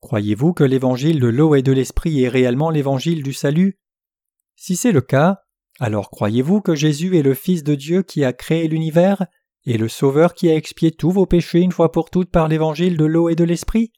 Croyez-vous 0.03 0.51
que 0.51 0.65
l'évangile 0.65 1.21
de 1.21 1.27
l'eau 1.27 1.55
et 1.55 1.61
de 1.61 1.71
l'esprit 1.71 2.23
est 2.23 2.27
réellement 2.27 2.69
l'évangile 2.69 3.23
du 3.23 3.31
salut? 3.31 3.79
Si 4.57 4.75
c'est 4.75 4.91
le 4.91 4.99
cas, 4.99 5.37
alors 5.79 6.09
croyez-vous 6.09 6.59
que 6.59 6.75
Jésus 6.75 7.17
est 7.17 7.23
le 7.23 7.33
Fils 7.33 7.63
de 7.63 7.73
Dieu 7.73 8.03
qui 8.03 8.25
a 8.25 8.33
créé 8.33 8.67
l'univers 8.67 9.25
et 9.65 9.77
le 9.77 9.87
Sauveur 9.87 10.33
qui 10.33 10.49
a 10.49 10.55
expié 10.55 10.91
tous 10.91 11.09
vos 11.09 11.25
péchés 11.25 11.61
une 11.61 11.71
fois 11.71 11.93
pour 11.93 12.09
toutes 12.09 12.31
par 12.31 12.49
l'évangile 12.49 12.97
de 12.97 13.05
l'eau 13.05 13.29
et 13.29 13.35
de 13.35 13.45
l'esprit? 13.45 13.93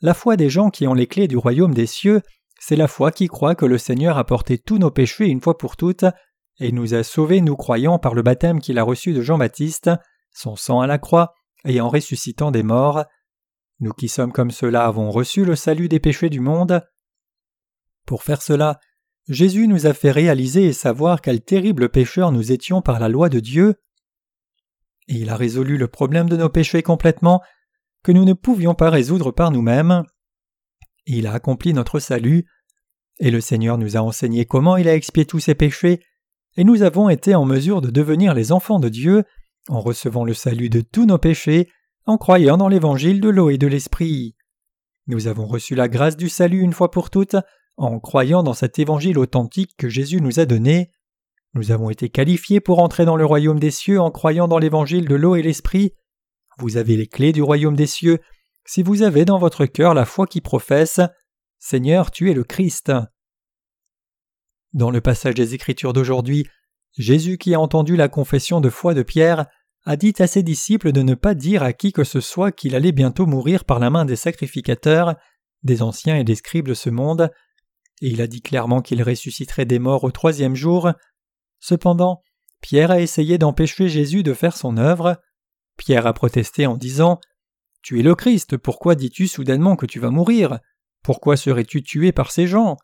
La 0.00 0.14
foi 0.14 0.36
des 0.36 0.50
gens 0.50 0.68
qui 0.68 0.88
ont 0.88 0.94
les 0.94 1.06
clés 1.06 1.28
du 1.28 1.36
royaume 1.36 1.74
des 1.74 1.86
cieux, 1.86 2.20
c'est 2.58 2.74
la 2.74 2.88
foi 2.88 3.12
qui 3.12 3.28
croit 3.28 3.54
que 3.54 3.66
le 3.66 3.78
Seigneur 3.78 4.18
a 4.18 4.24
porté 4.24 4.58
tous 4.58 4.78
nos 4.78 4.90
péchés 4.90 5.28
une 5.28 5.40
fois 5.40 5.56
pour 5.58 5.76
toutes 5.76 6.06
et 6.58 6.72
nous 6.72 6.94
a 6.94 7.04
sauvés 7.04 7.40
nous 7.40 7.56
croyant 7.56 8.00
par 8.00 8.14
le 8.14 8.22
baptême 8.22 8.60
qu'il 8.60 8.80
a 8.80 8.82
reçu 8.82 9.12
de 9.12 9.22
Jean-Baptiste, 9.22 9.92
son 10.32 10.56
sang 10.56 10.80
à 10.80 10.88
la 10.88 10.98
croix, 10.98 11.34
et 11.64 11.80
en 11.80 11.88
ressuscitant 11.88 12.50
des 12.50 12.64
morts. 12.64 13.04
Nous 13.80 13.92
qui 13.92 14.08
sommes 14.08 14.32
comme 14.32 14.50
cela 14.50 14.86
avons 14.86 15.10
reçu 15.10 15.44
le 15.44 15.54
salut 15.54 15.88
des 15.88 16.00
péchés 16.00 16.30
du 16.30 16.40
monde. 16.40 16.82
Pour 18.06 18.22
faire 18.22 18.42
cela, 18.42 18.80
Jésus 19.28 19.68
nous 19.68 19.86
a 19.86 19.94
fait 19.94 20.10
réaliser 20.10 20.64
et 20.64 20.72
savoir 20.72 21.20
quels 21.20 21.42
terribles 21.42 21.90
pécheurs 21.90 22.32
nous 22.32 22.50
étions 22.50 22.82
par 22.82 22.98
la 22.98 23.08
loi 23.08 23.28
de 23.28 23.40
Dieu, 23.40 23.76
et 25.06 25.14
il 25.14 25.30
a 25.30 25.36
résolu 25.36 25.76
le 25.76 25.88
problème 25.88 26.28
de 26.28 26.36
nos 26.36 26.48
péchés 26.48 26.82
complètement, 26.82 27.42
que 28.02 28.12
nous 28.12 28.24
ne 28.24 28.32
pouvions 28.32 28.74
pas 28.74 28.90
résoudre 28.90 29.30
par 29.30 29.50
nous-mêmes. 29.50 30.04
Il 31.06 31.26
a 31.26 31.32
accompli 31.32 31.72
notre 31.72 31.98
salut, 31.98 32.46
et 33.20 33.30
le 33.30 33.40
Seigneur 33.40 33.78
nous 33.78 33.96
a 33.96 34.00
enseigné 34.00 34.44
comment 34.46 34.76
il 34.76 34.88
a 34.88 34.94
expié 34.94 35.24
tous 35.24 35.40
ses 35.40 35.54
péchés, 35.54 36.00
et 36.56 36.64
nous 36.64 36.82
avons 36.82 37.08
été 37.08 37.34
en 37.34 37.44
mesure 37.44 37.80
de 37.80 37.90
devenir 37.90 38.34
les 38.34 38.50
enfants 38.52 38.80
de 38.80 38.88
Dieu 38.88 39.24
en 39.68 39.80
recevant 39.80 40.24
le 40.24 40.34
salut 40.34 40.70
de 40.70 40.80
tous 40.80 41.04
nos 41.04 41.18
péchés, 41.18 41.68
en 42.08 42.16
croyant 42.16 42.56
dans 42.56 42.68
l'évangile 42.68 43.20
de 43.20 43.28
l'eau 43.28 43.50
et 43.50 43.58
de 43.58 43.66
l'esprit. 43.66 44.34
Nous 45.06 45.26
avons 45.26 45.46
reçu 45.46 45.74
la 45.74 45.88
grâce 45.88 46.16
du 46.16 46.28
salut 46.28 46.60
une 46.60 46.72
fois 46.72 46.90
pour 46.90 47.10
toutes, 47.10 47.36
en 47.76 48.00
croyant 48.00 48.42
dans 48.42 48.54
cet 48.54 48.78
évangile 48.78 49.18
authentique 49.18 49.76
que 49.76 49.90
Jésus 49.90 50.20
nous 50.20 50.40
a 50.40 50.46
donné, 50.46 50.90
nous 51.52 51.70
avons 51.70 51.90
été 51.90 52.08
qualifiés 52.08 52.60
pour 52.60 52.78
entrer 52.78 53.04
dans 53.04 53.16
le 53.16 53.26
royaume 53.26 53.60
des 53.60 53.70
cieux 53.70 54.00
en 54.00 54.10
croyant 54.10 54.48
dans 54.48 54.58
l'évangile 54.58 55.06
de 55.06 55.14
l'eau 55.14 55.36
et 55.36 55.42
l'esprit. 55.42 55.92
Vous 56.58 56.78
avez 56.78 56.96
les 56.96 57.06
clés 57.06 57.32
du 57.32 57.42
royaume 57.42 57.76
des 57.76 57.86
cieux 57.86 58.20
si 58.64 58.82
vous 58.82 59.02
avez 59.02 59.24
dans 59.24 59.38
votre 59.38 59.66
cœur 59.66 59.92
la 59.92 60.04
foi 60.04 60.26
qui 60.26 60.40
professe 60.40 61.00
Seigneur, 61.58 62.10
tu 62.10 62.30
es 62.30 62.34
le 62.34 62.44
Christ. 62.44 62.92
Dans 64.72 64.90
le 64.90 65.00
passage 65.00 65.34
des 65.34 65.54
Écritures 65.54 65.92
d'aujourd'hui, 65.92 66.46
Jésus 66.96 67.36
qui 67.38 67.54
a 67.54 67.60
entendu 67.60 67.96
la 67.96 68.08
confession 68.08 68.60
de 68.60 68.70
foi 68.70 68.94
de 68.94 69.02
Pierre 69.02 69.46
a 69.88 69.96
dit 69.96 70.12
à 70.18 70.26
ses 70.26 70.42
disciples 70.42 70.92
de 70.92 71.00
ne 71.00 71.14
pas 71.14 71.32
dire 71.32 71.62
à 71.62 71.72
qui 71.72 71.92
que 71.92 72.04
ce 72.04 72.20
soit 72.20 72.52
qu'il 72.52 72.74
allait 72.74 72.92
bientôt 72.92 73.24
mourir 73.24 73.64
par 73.64 73.78
la 73.78 73.88
main 73.88 74.04
des 74.04 74.16
sacrificateurs, 74.16 75.16
des 75.62 75.80
anciens 75.80 76.18
et 76.18 76.24
des 76.24 76.34
scribes 76.34 76.68
de 76.68 76.74
ce 76.74 76.90
monde, 76.90 77.30
et 78.02 78.08
il 78.08 78.20
a 78.20 78.26
dit 78.26 78.42
clairement 78.42 78.82
qu'il 78.82 79.02
ressusciterait 79.02 79.64
des 79.64 79.78
morts 79.78 80.04
au 80.04 80.10
troisième 80.10 80.54
jour. 80.54 80.92
Cependant, 81.58 82.22
Pierre 82.60 82.90
a 82.90 83.00
essayé 83.00 83.38
d'empêcher 83.38 83.88
Jésus 83.88 84.22
de 84.22 84.34
faire 84.34 84.58
son 84.58 84.76
œuvre. 84.76 85.16
Pierre 85.78 86.06
a 86.06 86.12
protesté 86.12 86.66
en 86.66 86.76
disant 86.76 87.18
Tu 87.80 87.98
es 87.98 88.02
le 88.02 88.14
Christ, 88.14 88.58
pourquoi 88.58 88.94
dis-tu 88.94 89.26
soudainement 89.26 89.74
que 89.74 89.86
tu 89.86 90.00
vas 90.00 90.10
mourir? 90.10 90.58
Pourquoi 91.02 91.38
serais-tu 91.38 91.82
tué 91.82 92.12
par 92.12 92.30
ces 92.30 92.46
gens? 92.46 92.76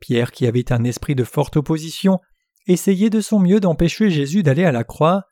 Pierre, 0.00 0.32
qui 0.32 0.48
avait 0.48 0.72
un 0.72 0.82
esprit 0.82 1.14
de 1.14 1.22
forte 1.22 1.56
opposition, 1.56 2.18
essayait 2.66 3.10
de 3.10 3.20
son 3.20 3.38
mieux 3.38 3.60
d'empêcher 3.60 4.10
Jésus 4.10 4.42
d'aller 4.42 4.64
à 4.64 4.72
la 4.72 4.82
croix. 4.82 5.22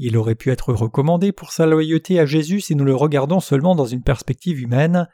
Il 0.00 0.16
aurait 0.16 0.36
pu 0.36 0.50
être 0.50 0.72
recommandé 0.72 1.32
pour 1.32 1.50
sa 1.50 1.66
loyauté 1.66 2.20
à 2.20 2.24
Jésus 2.24 2.60
si 2.60 2.76
nous 2.76 2.84
le 2.84 2.94
regardons 2.94 3.40
seulement 3.40 3.74
dans 3.74 3.84
une 3.84 4.04
perspective 4.04 4.60
humaine. 4.60 5.08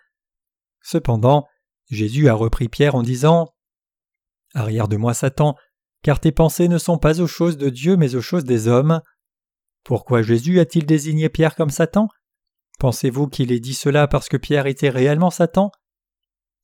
Cependant, 0.83 1.47
Jésus 1.91 2.29
a 2.29 2.35
repris 2.35 2.69
Pierre 2.69 2.95
en 2.95 3.03
disant 3.03 3.55
Arrière 4.53 4.87
de 4.87 4.99
moi, 4.99 5.15
Satan, 5.15 5.57
car 6.03 6.21
tes 6.21 6.33
pensées 6.33 6.69
ne 6.69 6.77
sont 6.77 6.99
pas 6.99 7.23
aux 7.23 7.27
choses 7.27 7.57
de 7.57 7.71
Dieu 7.71 7.97
mais 7.97 8.15
aux 8.15 8.21
choses 8.21 8.45
des 8.45 8.69
hommes. 8.69 9.01
Pourquoi 9.85 10.21
Jésus 10.21 10.61
a-t-il 10.61 10.85
désigné 10.85 11.31
Pierre 11.31 11.57
comme 11.57 11.71
Satan? 11.71 12.09
Pensez-vous 12.79 13.29
qu'il 13.29 13.53
ait 13.53 13.61
dit 13.61 13.75
cela 13.75 14.07
parce 14.07 14.29
que 14.29 14.37
Pierre 14.37 14.67
était 14.67 14.91
réellement 14.91 15.31
Satan? 15.31 15.73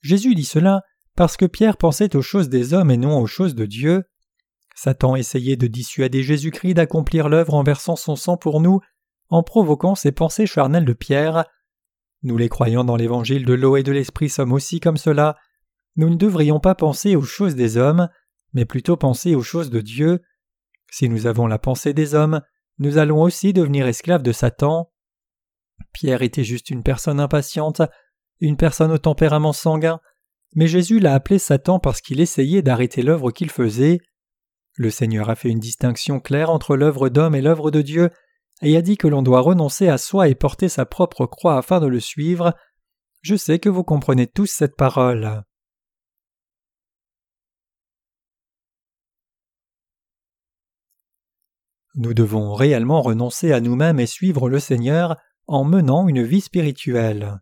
Jésus 0.02 0.34
dit 0.34 0.44
cela 0.44 0.82
parce 1.16 1.38
que 1.38 1.46
Pierre 1.46 1.78
pensait 1.78 2.14
aux 2.16 2.22
choses 2.22 2.50
des 2.50 2.74
hommes 2.74 2.90
et 2.90 2.98
non 2.98 3.18
aux 3.18 3.26
choses 3.26 3.54
de 3.54 3.64
Dieu. 3.64 4.04
Satan 4.82 5.14
essayait 5.14 5.56
de 5.56 5.66
dissuader 5.66 6.22
Jésus-Christ 6.22 6.72
d'accomplir 6.72 7.28
l'œuvre 7.28 7.52
en 7.52 7.62
versant 7.62 7.96
son 7.96 8.16
sang 8.16 8.38
pour 8.38 8.62
nous, 8.62 8.80
en 9.28 9.42
provoquant 9.42 9.94
ces 9.94 10.10
pensées 10.10 10.46
charnelles 10.46 10.86
de 10.86 10.94
Pierre. 10.94 11.44
Nous 12.22 12.38
les 12.38 12.48
croyants 12.48 12.84
dans 12.84 12.96
l'évangile 12.96 13.44
de 13.44 13.52
l'eau 13.52 13.76
et 13.76 13.82
de 13.82 13.92
l'esprit 13.92 14.30
sommes 14.30 14.54
aussi 14.54 14.80
comme 14.80 14.96
cela. 14.96 15.36
Nous 15.96 16.08
ne 16.08 16.16
devrions 16.16 16.60
pas 16.60 16.74
penser 16.74 17.14
aux 17.14 17.20
choses 17.20 17.56
des 17.56 17.76
hommes, 17.76 18.08
mais 18.54 18.64
plutôt 18.64 18.96
penser 18.96 19.34
aux 19.34 19.42
choses 19.42 19.68
de 19.68 19.82
Dieu. 19.82 20.22
Si 20.90 21.10
nous 21.10 21.26
avons 21.26 21.46
la 21.46 21.58
pensée 21.58 21.92
des 21.92 22.14
hommes, 22.14 22.40
nous 22.78 22.96
allons 22.96 23.20
aussi 23.20 23.52
devenir 23.52 23.86
esclaves 23.86 24.22
de 24.22 24.32
Satan. 24.32 24.90
Pierre 25.92 26.22
était 26.22 26.42
juste 26.42 26.70
une 26.70 26.82
personne 26.82 27.20
impatiente, 27.20 27.82
une 28.40 28.56
personne 28.56 28.92
au 28.92 28.98
tempérament 28.98 29.52
sanguin, 29.52 30.00
mais 30.54 30.68
Jésus 30.68 31.00
l'a 31.00 31.12
appelé 31.12 31.38
Satan 31.38 31.80
parce 31.80 32.00
qu'il 32.00 32.18
essayait 32.18 32.62
d'arrêter 32.62 33.02
l'œuvre 33.02 33.30
qu'il 33.30 33.50
faisait. 33.50 33.98
Le 34.74 34.90
Seigneur 34.90 35.30
a 35.30 35.34
fait 35.34 35.50
une 35.50 35.58
distinction 35.58 36.20
claire 36.20 36.50
entre 36.50 36.76
l'œuvre 36.76 37.08
d'homme 37.08 37.34
et 37.34 37.42
l'œuvre 37.42 37.70
de 37.70 37.82
Dieu, 37.82 38.10
et 38.62 38.76
a 38.76 38.82
dit 38.82 38.96
que 38.96 39.08
l'on 39.08 39.22
doit 39.22 39.40
renoncer 39.40 39.88
à 39.88 39.98
soi 39.98 40.28
et 40.28 40.34
porter 40.34 40.68
sa 40.68 40.84
propre 40.84 41.26
croix 41.26 41.56
afin 41.56 41.80
de 41.80 41.86
le 41.86 42.00
suivre. 42.00 42.54
Je 43.22 43.36
sais 43.36 43.58
que 43.58 43.68
vous 43.68 43.84
comprenez 43.84 44.26
tous 44.26 44.46
cette 44.46 44.76
parole. 44.76 45.44
Nous 51.96 52.14
devons 52.14 52.54
réellement 52.54 53.02
renoncer 53.02 53.52
à 53.52 53.60
nous-mêmes 53.60 53.98
et 53.98 54.06
suivre 54.06 54.48
le 54.48 54.60
Seigneur 54.60 55.16
en 55.46 55.64
menant 55.64 56.08
une 56.08 56.22
vie 56.22 56.40
spirituelle. 56.40 57.40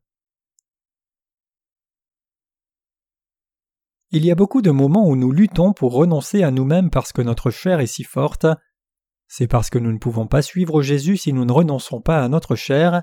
Il 4.11 4.25
y 4.25 4.31
a 4.31 4.35
beaucoup 4.35 4.63
de 4.63 4.71
moments 4.71 5.07
où 5.07 5.17
nous 5.17 5.33
luttons 5.33 5.75
pour 5.75 5.93
renoncer 5.93 6.43
à 6.43 6.51
nous-mêmes 6.51 6.89
parce 6.89 7.13
que 7.13 7.21
notre 7.21 7.51
chair 7.51 7.81
est 7.81 7.87
si 7.87 8.05
forte. 8.05 8.47
C'est 9.27 9.49
parce 9.49 9.69
que 9.69 9.79
nous 9.79 9.93
ne 9.93 9.99
pouvons 9.99 10.27
pas 10.27 10.41
suivre 10.41 10.81
Jésus 10.81 11.19
si 11.19 11.35
nous 11.35 11.45
ne 11.45 11.53
renonçons 11.53 12.01
pas 12.01 12.25
à 12.25 12.29
notre 12.29 12.57
chair. 12.57 13.03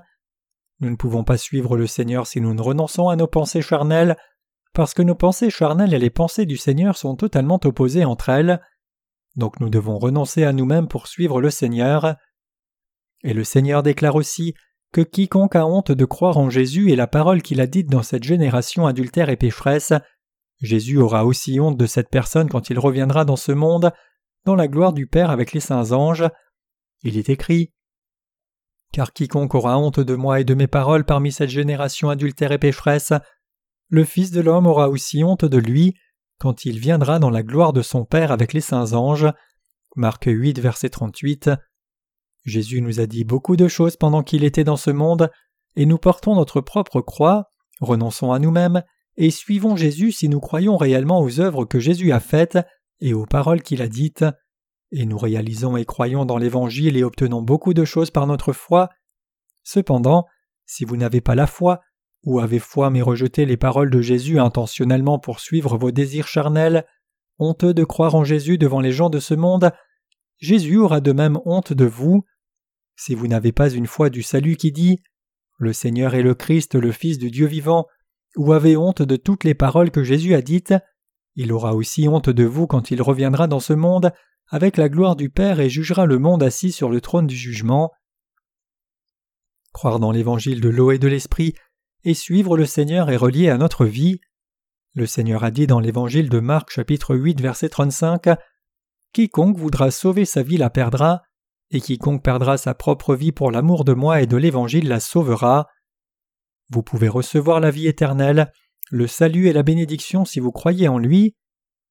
Nous 0.80 0.90
ne 0.90 0.96
pouvons 0.96 1.22
pas 1.22 1.38
suivre 1.38 1.76
le 1.76 1.86
Seigneur 1.86 2.26
si 2.26 2.40
nous 2.40 2.54
ne 2.54 2.60
renonçons 2.60 3.08
à 3.08 3.14
nos 3.14 3.28
pensées 3.28 3.62
charnelles, 3.62 4.16
parce 4.74 4.94
que 4.94 5.02
nos 5.02 5.14
pensées 5.14 5.48
charnelles 5.48 5.94
et 5.94 5.98
les 5.98 6.10
pensées 6.10 6.44
du 6.44 6.56
Seigneur 6.56 6.96
sont 6.96 7.14
totalement 7.14 7.60
opposées 7.64 8.04
entre 8.04 8.28
elles. 8.28 8.60
Donc 9.36 9.60
nous 9.60 9.70
devons 9.70 9.98
renoncer 9.98 10.42
à 10.42 10.52
nous-mêmes 10.52 10.88
pour 10.88 11.06
suivre 11.06 11.40
le 11.40 11.50
Seigneur. 11.50 12.16
Et 13.22 13.32
le 13.32 13.44
Seigneur 13.44 13.84
déclare 13.84 14.16
aussi 14.16 14.54
que 14.92 15.02
quiconque 15.02 15.54
a 15.54 15.66
honte 15.66 15.92
de 15.92 16.04
croire 16.04 16.36
en 16.36 16.50
Jésus 16.50 16.90
et 16.90 16.96
la 16.96 17.06
parole 17.06 17.42
qu'il 17.42 17.60
a 17.60 17.66
dite 17.68 17.90
dans 17.90 18.02
cette 18.02 18.24
génération 18.24 18.86
adultère 18.86 19.28
et 19.28 19.36
pécheresse, 19.36 19.92
Jésus 20.60 20.98
aura 20.98 21.24
aussi 21.24 21.60
honte 21.60 21.76
de 21.76 21.86
cette 21.86 22.08
personne 22.08 22.48
quand 22.48 22.70
il 22.70 22.78
reviendra 22.78 23.24
dans 23.24 23.36
ce 23.36 23.52
monde, 23.52 23.92
dans 24.44 24.54
la 24.54 24.68
gloire 24.68 24.92
du 24.92 25.06
Père 25.06 25.30
avec 25.30 25.52
les 25.52 25.60
saints 25.60 25.92
anges. 25.92 26.24
Il 27.02 27.18
est 27.18 27.28
écrit 27.28 27.72
Car 28.92 29.12
quiconque 29.12 29.54
aura 29.54 29.78
honte 29.78 30.00
de 30.00 30.14
moi 30.14 30.40
et 30.40 30.44
de 30.44 30.54
mes 30.54 30.66
paroles 30.66 31.04
parmi 31.04 31.32
cette 31.32 31.50
génération 31.50 32.08
adultère 32.08 32.52
et 32.52 32.58
pécheresse, 32.58 33.12
le 33.88 34.04
Fils 34.04 34.30
de 34.30 34.40
l'homme 34.40 34.66
aura 34.66 34.88
aussi 34.88 35.22
honte 35.22 35.44
de 35.44 35.58
lui, 35.58 35.94
quand 36.38 36.64
il 36.64 36.78
viendra 36.78 37.18
dans 37.18 37.30
la 37.30 37.42
gloire 37.42 37.72
de 37.72 37.82
son 37.82 38.04
Père 38.04 38.32
avec 38.32 38.52
les 38.52 38.60
saints 38.60 38.94
anges. 38.94 39.26
Marc 39.94 40.24
8, 40.26 40.58
verset 40.58 40.90
38. 40.90 41.50
Jésus 42.44 42.80
nous 42.80 43.00
a 43.00 43.06
dit 43.06 43.24
beaucoup 43.24 43.56
de 43.56 43.68
choses 43.68 43.96
pendant 43.96 44.22
qu'il 44.22 44.44
était 44.44 44.64
dans 44.64 44.76
ce 44.76 44.90
monde, 44.90 45.30
et 45.76 45.86
nous 45.86 45.98
portons 45.98 46.34
notre 46.34 46.60
propre 46.60 47.00
croix, 47.00 47.50
renonçons 47.80 48.32
à 48.32 48.38
nous-mêmes, 48.38 48.82
et 49.16 49.30
suivons 49.30 49.76
Jésus 49.76 50.12
si 50.12 50.28
nous 50.28 50.40
croyons 50.40 50.76
réellement 50.76 51.20
aux 51.20 51.40
œuvres 51.40 51.64
que 51.64 51.78
Jésus 51.78 52.12
a 52.12 52.20
faites 52.20 52.58
et 53.00 53.14
aux 53.14 53.26
paroles 53.26 53.62
qu'il 53.62 53.82
a 53.82 53.88
dites, 53.88 54.24
et 54.92 55.04
nous 55.04 55.18
réalisons 55.18 55.76
et 55.76 55.84
croyons 55.84 56.24
dans 56.24 56.38
l'Évangile 56.38 56.96
et 56.96 57.04
obtenons 57.04 57.42
beaucoup 57.42 57.74
de 57.74 57.84
choses 57.84 58.10
par 58.10 58.26
notre 58.26 58.52
foi. 58.52 58.88
Cependant, 59.62 60.26
si 60.64 60.84
vous 60.84 60.96
n'avez 60.96 61.20
pas 61.20 61.34
la 61.34 61.46
foi, 61.46 61.80
ou 62.24 62.40
avez 62.40 62.58
foi 62.58 62.90
mais 62.90 63.02
rejetez 63.02 63.46
les 63.46 63.56
paroles 63.56 63.90
de 63.90 64.00
Jésus 64.00 64.38
intentionnellement 64.38 65.18
pour 65.18 65.40
suivre 65.40 65.76
vos 65.76 65.90
désirs 65.90 66.28
charnels, 66.28 66.86
honteux 67.38 67.74
de 67.74 67.84
croire 67.84 68.14
en 68.14 68.24
Jésus 68.24 68.58
devant 68.58 68.80
les 68.80 68.92
gens 68.92 69.10
de 69.10 69.20
ce 69.20 69.34
monde, 69.34 69.72
Jésus 70.38 70.76
aura 70.76 71.00
de 71.00 71.12
même 71.12 71.38
honte 71.44 71.72
de 71.72 71.84
vous. 71.84 72.24
Si 72.96 73.14
vous 73.14 73.26
n'avez 73.26 73.52
pas 73.52 73.70
une 73.70 73.86
foi 73.86 74.10
du 74.10 74.22
salut 74.22 74.56
qui 74.56 74.72
dit 74.72 75.02
Le 75.58 75.72
Seigneur 75.72 76.14
est 76.14 76.22
le 76.22 76.34
Christ, 76.34 76.74
le 76.74 76.92
Fils 76.92 77.18
du 77.18 77.30
Dieu 77.30 77.46
vivant, 77.46 77.86
ou 78.36 78.52
avez 78.52 78.76
honte 78.76 79.02
de 79.02 79.16
toutes 79.16 79.44
les 79.44 79.54
paroles 79.54 79.90
que 79.90 80.04
Jésus 80.04 80.34
a 80.34 80.42
dites, 80.42 80.74
il 81.34 81.52
aura 81.52 81.74
aussi 81.74 82.08
honte 82.08 82.30
de 82.30 82.44
vous 82.44 82.66
quand 82.66 82.90
il 82.90 83.02
reviendra 83.02 83.46
dans 83.46 83.60
ce 83.60 83.72
monde 83.72 84.12
avec 84.48 84.76
la 84.76 84.88
gloire 84.88 85.16
du 85.16 85.28
Père 85.28 85.60
et 85.60 85.68
jugera 85.68 86.06
le 86.06 86.18
monde 86.18 86.42
assis 86.42 86.72
sur 86.72 86.88
le 86.88 87.00
trône 87.00 87.26
du 87.26 87.36
jugement. 87.36 87.92
Croire 89.72 89.98
dans 89.98 90.12
l'évangile 90.12 90.60
de 90.60 90.68
l'eau 90.68 90.90
et 90.92 90.98
de 90.98 91.08
l'esprit 91.08 91.54
et 92.04 92.14
suivre 92.14 92.56
le 92.56 92.64
Seigneur 92.64 93.10
est 93.10 93.16
relié 93.16 93.50
à 93.50 93.58
notre 93.58 93.84
vie. 93.84 94.20
Le 94.94 95.06
Seigneur 95.06 95.44
a 95.44 95.50
dit 95.50 95.66
dans 95.66 95.80
l'évangile 95.80 96.28
de 96.28 96.40
Marc 96.40 96.70
chapitre 96.70 97.16
8 97.16 97.40
verset 97.40 97.68
35 97.68 98.28
Quiconque 99.12 99.56
voudra 99.56 99.90
sauver 99.90 100.24
sa 100.24 100.42
vie 100.42 100.56
la 100.56 100.70
perdra, 100.70 101.22
et 101.70 101.80
quiconque 101.80 102.22
perdra 102.22 102.58
sa 102.58 102.74
propre 102.74 103.14
vie 103.14 103.32
pour 103.32 103.50
l'amour 103.50 103.84
de 103.84 103.92
moi 103.92 104.22
et 104.22 104.26
de 104.26 104.36
l'évangile 104.36 104.88
la 104.88 105.00
sauvera. 105.00 105.68
Vous 106.70 106.82
pouvez 106.82 107.08
recevoir 107.08 107.60
la 107.60 107.70
vie 107.70 107.86
éternelle, 107.86 108.52
le 108.90 109.06
salut 109.06 109.48
et 109.48 109.52
la 109.52 109.62
bénédiction 109.62 110.24
si 110.24 110.40
vous 110.40 110.52
croyez 110.52 110.88
en 110.88 110.98
lui. 110.98 111.36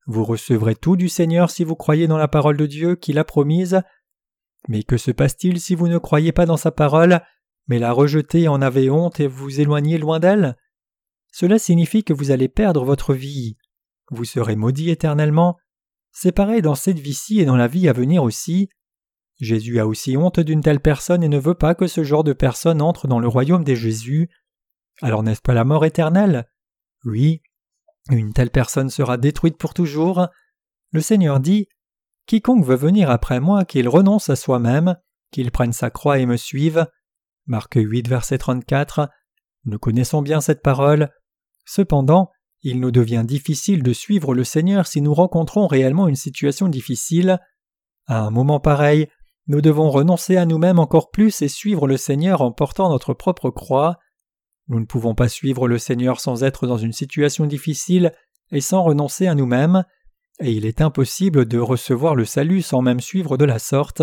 Vous 0.08 0.24
recevrez 0.24 0.76
tout 0.76 0.96
du 0.96 1.10
Seigneur 1.10 1.50
si 1.50 1.64
vous 1.64 1.76
croyez 1.76 2.08
dans 2.08 2.18
la 2.18 2.28
parole 2.28 2.58
de 2.58 2.66
Dieu 2.66 2.96
qu'il 2.96 3.18
a 3.18 3.24
promise. 3.24 3.82
Mais 4.68 4.84
que 4.84 4.98
se 4.98 5.12
passe-t-il 5.12 5.60
si 5.60 5.76
vous 5.76 5.88
ne 5.88 5.98
croyez 5.98 6.32
pas 6.32 6.46
dans 6.46 6.58
sa 6.58 6.72
parole 6.72 7.22
mais 7.68 7.80
la 7.80 7.92
rejeter 7.92 8.48
en 8.48 8.62
avez 8.62 8.92
honte 8.92 9.20
et 9.20 9.28
vous 9.28 9.60
éloignez 9.60 9.98
loin 9.98 10.20
d'elle? 10.20 10.56
Cela 11.32 11.58
signifie 11.58 12.04
que 12.04 12.14
vous 12.14 12.32
allez 12.32 12.48
perdre 12.48 12.86
votre 12.86 13.14
vie. 13.14 13.58
Vous 14.12 14.24
serez 14.24 14.56
maudit 14.56 14.90
éternellement. 14.92 15.58
C'est 16.12 16.32
pareil 16.32 16.62
dans 16.62 16.76
cette 16.76 17.00
vie-ci 17.00 17.40
et 17.40 17.46
dans 17.46 17.58
la 17.58 17.68
vie 17.68 17.90
à 17.90 17.94
venir 17.94 18.24
aussi. 18.24 18.70
Jésus 19.40 19.80
a 19.80 19.88
aussi 19.88 20.16
honte 20.16 20.40
d'une 20.40 20.62
telle 20.62 20.80
personne 20.80 21.24
et 21.24 21.28
ne 21.28 21.40
veut 21.40 21.56
pas 21.56 21.76
que 21.76 21.88
ce 21.88 22.04
genre 22.04 22.24
de 22.24 22.34
personne 22.34 22.82
entre 22.82 23.08
dans 23.08 23.20
le 23.20 23.28
royaume 23.28 23.64
des 23.64 23.76
Jésus. 23.76 24.30
Alors 25.02 25.24
n'est-ce 25.24 25.42
pas 25.42 25.54
la 25.54 25.64
mort 25.64 25.86
éternelle? 25.86 26.48
Oui. 27.04 27.42
Une 28.10 28.34
telle 28.34 28.52
personne 28.52 28.90
sera 28.90 29.18
détruite 29.18 29.58
pour 29.58 29.74
toujours. 29.74 30.28
Le 30.92 31.02
Seigneur 31.02 31.40
dit 31.40 31.68
Quiconque 32.28 32.66
veut 32.66 32.76
venir 32.76 33.10
après 33.10 33.40
moi, 33.40 33.66
qu'il 33.66 33.88
renonce 33.88 34.30
à 34.30 34.36
soi-même, 34.36 34.98
qu'il 35.32 35.52
prenne 35.52 35.74
sa 35.74 35.90
croix 35.90 36.20
et 36.20 36.26
me 36.26 36.38
suive. 36.38 36.88
Marc 37.46 37.76
8, 37.76 38.08
verset 38.08 38.38
34. 38.38 39.10
Nous 39.66 39.80
connaissons 39.80 40.22
bien 40.22 40.42
cette 40.42 40.62
parole. 40.62 41.12
Cependant, 41.66 42.32
il 42.62 42.80
nous 42.80 42.92
devient 42.92 43.24
difficile 43.26 43.84
de 43.84 43.94
suivre 43.94 44.34
le 44.34 44.44
Seigneur 44.44 44.88
si 44.88 45.02
nous 45.02 45.14
rencontrons 45.14 45.68
réellement 45.68 46.08
une 46.08 46.16
situation 46.16 46.68
difficile. 46.68 47.40
À 48.08 48.22
un 48.22 48.32
moment 48.32 48.60
pareil, 48.60 49.08
nous 49.48 49.62
devons 49.62 49.92
renoncer 49.92 50.38
à 50.38 50.46
nous-mêmes 50.46 50.80
encore 50.80 51.12
plus 51.12 51.44
et 51.44 51.48
suivre 51.48 51.88
le 51.88 51.98
Seigneur 51.98 52.42
en 52.42 52.52
portant 52.52 52.90
notre 52.90 53.14
propre 53.14 53.52
croix. 53.52 54.00
Nous 54.68 54.80
ne 54.80 54.86
pouvons 54.86 55.14
pas 55.14 55.30
suivre 55.30 55.68
le 55.68 55.78
Seigneur 55.78 56.20
sans 56.20 56.44
être 56.44 56.68
dans 56.68 56.78
une 56.78 56.94
situation 56.94 57.46
difficile 57.46 58.12
et 58.52 58.62
sans 58.62 58.84
renoncer 58.84 59.28
à 59.28 59.36
nous-mêmes, 59.36 59.84
et 60.40 60.52
il 60.52 60.66
est 60.66 60.82
impossible 60.82 61.46
de 61.46 61.60
recevoir 61.60 62.16
le 62.16 62.26
salut 62.26 62.62
sans 62.62 62.82
même 62.82 63.00
suivre 63.00 63.38
de 63.38 63.46
la 63.46 63.60
sorte. 63.60 64.02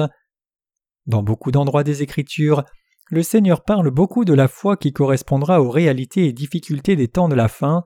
Dans 1.06 1.22
beaucoup 1.22 1.50
d'endroits 1.50 1.84
des 1.84 2.02
Écritures, 2.02 2.64
le 3.08 3.22
Seigneur 3.22 3.64
parle 3.64 3.90
beaucoup 3.90 4.24
de 4.24 4.32
la 4.32 4.48
foi 4.48 4.76
qui 4.76 4.92
correspondra 4.92 5.60
aux 5.60 5.70
réalités 5.70 6.26
et 6.26 6.32
difficultés 6.32 6.96
des 6.96 7.08
temps 7.08 7.28
de 7.28 7.34
la 7.34 7.48
fin. 7.48 7.82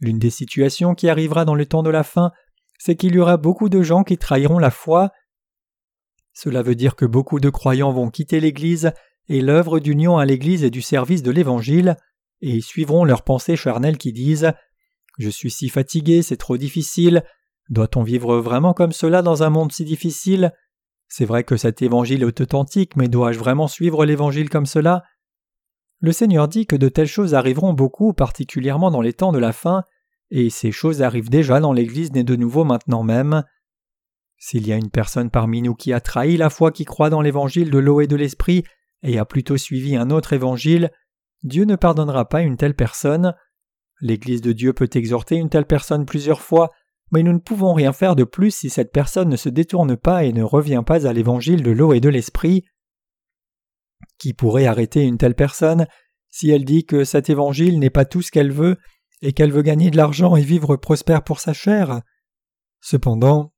L'une 0.00 0.18
des 0.18 0.30
situations 0.30 0.94
qui 0.94 1.08
arrivera 1.08 1.44
dans 1.44 1.54
le 1.54 1.66
temps 1.66 1.82
de 1.84 1.90
la 1.90 2.02
fin, 2.02 2.32
c'est 2.78 2.96
qu'il 2.96 3.14
y 3.14 3.18
aura 3.18 3.36
beaucoup 3.36 3.68
de 3.68 3.82
gens 3.82 4.02
qui 4.02 4.18
trahiront 4.18 4.58
la 4.58 4.72
foi. 4.72 5.12
Cela 6.32 6.62
veut 6.62 6.74
dire 6.74 6.96
que 6.96 7.04
beaucoup 7.04 7.38
de 7.38 7.50
croyants 7.50 7.92
vont 7.92 8.10
quitter 8.10 8.40
l'Église 8.40 8.92
et 9.28 9.40
l'œuvre 9.40 9.80
d'union 9.80 10.18
à 10.18 10.24
l'Église 10.24 10.64
et 10.64 10.70
du 10.70 10.82
service 10.82 11.22
de 11.22 11.30
l'Évangile, 11.30 11.96
et 12.40 12.60
suivront 12.60 13.04
leurs 13.04 13.22
pensées 13.22 13.56
charnelles 13.56 13.98
qui 13.98 14.12
disent 14.12 14.52
Je 15.18 15.28
suis 15.28 15.50
si 15.50 15.68
fatigué, 15.68 16.22
c'est 16.22 16.36
trop 16.36 16.56
difficile. 16.56 17.22
Doit-on 17.70 18.02
vivre 18.02 18.38
vraiment 18.38 18.74
comme 18.74 18.92
cela 18.92 19.22
dans 19.22 19.42
un 19.42 19.50
monde 19.50 19.72
si 19.72 19.84
difficile? 19.84 20.52
C'est 21.08 21.24
vrai 21.24 21.44
que 21.44 21.56
cet 21.56 21.82
évangile 21.82 22.22
est 22.22 22.40
authentique, 22.40 22.96
mais 22.96 23.08
dois-je 23.08 23.38
vraiment 23.38 23.68
suivre 23.68 24.04
l'évangile 24.04 24.50
comme 24.50 24.66
cela? 24.66 25.04
Le 26.00 26.10
Seigneur 26.10 26.48
dit 26.48 26.66
que 26.66 26.74
de 26.74 26.88
telles 26.88 27.06
choses 27.06 27.34
arriveront 27.34 27.74
beaucoup, 27.74 28.12
particulièrement 28.12 28.90
dans 28.90 29.02
les 29.02 29.12
temps 29.12 29.30
de 29.30 29.38
la 29.38 29.52
fin, 29.52 29.84
et 30.30 30.50
ces 30.50 30.72
choses 30.72 31.02
arrivent 31.02 31.30
déjà 31.30 31.60
dans 31.60 31.72
l'Église 31.72 32.12
née 32.12 32.24
de 32.24 32.34
nouveau 32.34 32.64
maintenant 32.64 33.02
même. 33.02 33.44
S'il 34.38 34.66
y 34.66 34.72
a 34.72 34.76
une 34.76 34.90
personne 34.90 35.30
parmi 35.30 35.62
nous 35.62 35.74
qui 35.74 35.92
a 35.92 36.00
trahi 36.00 36.36
la 36.36 36.50
foi 36.50 36.72
qui 36.72 36.84
croit 36.84 37.10
dans 37.10 37.20
l'évangile 37.20 37.70
de 37.70 37.78
l'eau 37.78 38.00
et 38.00 38.08
de 38.08 38.16
l'esprit, 38.16 38.64
et 39.02 39.18
a 39.18 39.24
plutôt 39.24 39.56
suivi 39.56 39.96
un 39.96 40.10
autre 40.10 40.32
évangile, 40.32 40.90
Dieu 41.42 41.64
ne 41.64 41.76
pardonnera 41.76 42.28
pas 42.28 42.42
une 42.42 42.56
telle 42.56 42.76
personne. 42.76 43.34
L'Église 44.00 44.42
de 44.42 44.52
Dieu 44.52 44.72
peut 44.72 44.90
exhorter 44.94 45.36
une 45.36 45.48
telle 45.48 45.66
personne 45.66 46.06
plusieurs 46.06 46.40
fois, 46.40 46.70
mais 47.10 47.22
nous 47.22 47.32
ne 47.32 47.38
pouvons 47.38 47.74
rien 47.74 47.92
faire 47.92 48.16
de 48.16 48.24
plus 48.24 48.50
si 48.52 48.70
cette 48.70 48.92
personne 48.92 49.28
ne 49.28 49.36
se 49.36 49.48
détourne 49.48 49.96
pas 49.96 50.24
et 50.24 50.32
ne 50.32 50.42
revient 50.42 50.82
pas 50.86 51.06
à 51.06 51.12
l'évangile 51.12 51.62
de 51.62 51.70
l'eau 51.70 51.92
et 51.92 52.00
de 52.00 52.08
l'esprit. 52.08 52.64
Qui 54.18 54.34
pourrait 54.34 54.66
arrêter 54.66 55.02
une 55.02 55.18
telle 55.18 55.34
personne 55.34 55.86
si 56.30 56.50
elle 56.50 56.64
dit 56.64 56.86
que 56.86 57.04
cet 57.04 57.28
évangile 57.28 57.78
n'est 57.78 57.90
pas 57.90 58.04
tout 58.04 58.22
ce 58.22 58.30
qu'elle 58.30 58.52
veut 58.52 58.78
et 59.20 59.32
qu'elle 59.32 59.52
veut 59.52 59.62
gagner 59.62 59.90
de 59.90 59.96
l'argent 59.96 60.36
et 60.36 60.42
vivre 60.42 60.76
prospère 60.76 61.22
pour 61.22 61.40
sa 61.40 61.52
chair? 61.52 62.02
Cependant, 62.80 63.52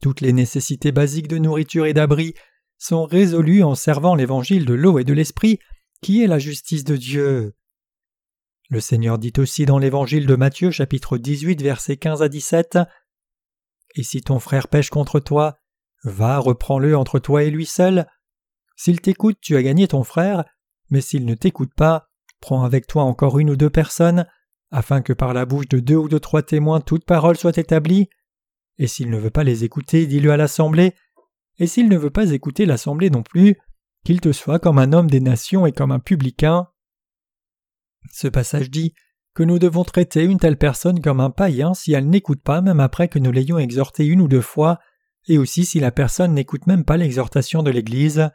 toutes 0.00 0.20
les 0.20 0.32
nécessités 0.32 0.92
basiques 0.92 1.28
de 1.28 1.38
nourriture 1.38 1.86
et 1.86 1.94
d'abri 1.94 2.34
sont 2.80 3.04
résolues 3.04 3.62
en 3.62 3.74
servant 3.74 4.14
l'évangile 4.14 4.64
de 4.64 4.74
l'eau 4.74 4.98
et 4.98 5.04
de 5.04 5.12
l'esprit 5.12 5.60
qui 6.00 6.24
est 6.24 6.26
la 6.26 6.38
justice 6.38 6.82
de 6.82 6.96
Dieu. 6.96 7.54
Le 8.70 8.80
Seigneur 8.80 9.18
dit 9.18 9.34
aussi 9.36 9.66
dans 9.66 9.78
l'Évangile 9.78 10.26
de 10.26 10.34
Matthieu 10.34 10.70
chapitre 10.70 11.18
18 11.18 11.62
versets 11.62 11.98
15 11.98 12.22
à 12.22 12.28
17 12.28 12.78
Et 13.96 14.02
si 14.02 14.22
ton 14.22 14.38
frère 14.38 14.68
pêche 14.68 14.88
contre 14.88 15.20
toi, 15.20 15.58
va, 16.04 16.38
reprends-le 16.38 16.96
entre 16.96 17.18
toi 17.18 17.42
et 17.42 17.50
lui 17.50 17.66
seul. 17.66 18.06
S'il 18.76 19.02
t'écoute, 19.02 19.36
tu 19.42 19.56
as 19.56 19.62
gagné 19.62 19.86
ton 19.86 20.02
frère, 20.02 20.44
mais 20.88 21.02
s'il 21.02 21.26
ne 21.26 21.34
t'écoute 21.34 21.74
pas, 21.76 22.08
prends 22.40 22.64
avec 22.64 22.86
toi 22.86 23.02
encore 23.02 23.38
une 23.38 23.50
ou 23.50 23.56
deux 23.56 23.68
personnes, 23.68 24.26
afin 24.70 25.02
que 25.02 25.12
par 25.12 25.34
la 25.34 25.44
bouche 25.44 25.68
de 25.68 25.80
deux 25.80 25.96
ou 25.96 26.08
de 26.08 26.18
trois 26.18 26.42
témoins 26.42 26.80
toute 26.80 27.04
parole 27.04 27.36
soit 27.36 27.58
établie. 27.58 28.08
Et 28.78 28.86
s'il 28.86 29.10
ne 29.10 29.18
veut 29.18 29.30
pas 29.30 29.44
les 29.44 29.64
écouter, 29.64 30.06
dis-le 30.06 30.32
à 30.32 30.38
l'assemblée, 30.38 30.94
et 31.60 31.66
s'il 31.66 31.88
ne 31.88 31.96
veut 31.96 32.10
pas 32.10 32.32
écouter 32.32 32.66
l'assemblée 32.66 33.10
non 33.10 33.22
plus, 33.22 33.56
qu'il 34.04 34.20
te 34.20 34.32
soit 34.32 34.58
comme 34.58 34.78
un 34.78 34.92
homme 34.92 35.10
des 35.10 35.20
nations 35.20 35.66
et 35.66 35.72
comme 35.72 35.92
un 35.92 36.00
publicain. 36.00 36.68
Ce 38.12 38.26
passage 38.26 38.70
dit 38.70 38.94
que 39.34 39.42
nous 39.42 39.58
devons 39.58 39.84
traiter 39.84 40.24
une 40.24 40.38
telle 40.38 40.56
personne 40.56 41.00
comme 41.00 41.20
un 41.20 41.30
païen 41.30 41.74
si 41.74 41.92
elle 41.92 42.08
n'écoute 42.08 42.42
pas 42.42 42.62
même 42.62 42.80
après 42.80 43.08
que 43.08 43.18
nous 43.18 43.30
l'ayons 43.30 43.58
exhorté 43.58 44.06
une 44.06 44.22
ou 44.22 44.26
deux 44.26 44.40
fois, 44.40 44.78
et 45.28 45.36
aussi 45.36 45.66
si 45.66 45.78
la 45.80 45.92
personne 45.92 46.32
n'écoute 46.32 46.66
même 46.66 46.84
pas 46.84 46.96
l'exhortation 46.96 47.62
de 47.62 47.70
l'Église. 47.70 48.30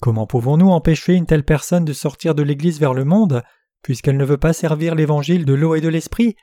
Comment 0.00 0.26
pouvons-nous 0.26 0.68
empêcher 0.68 1.14
une 1.14 1.26
telle 1.26 1.44
personne 1.44 1.86
de 1.86 1.94
sortir 1.94 2.34
de 2.34 2.42
l'Église 2.42 2.78
vers 2.78 2.94
le 2.94 3.06
monde, 3.06 3.42
puisqu'elle 3.82 4.18
ne 4.18 4.24
veut 4.24 4.36
pas 4.36 4.52
servir 4.52 4.94
l'Évangile 4.94 5.46
de 5.46 5.54
l'eau 5.54 5.74
et 5.74 5.80
de 5.80 5.88
l'Esprit? 5.88 6.36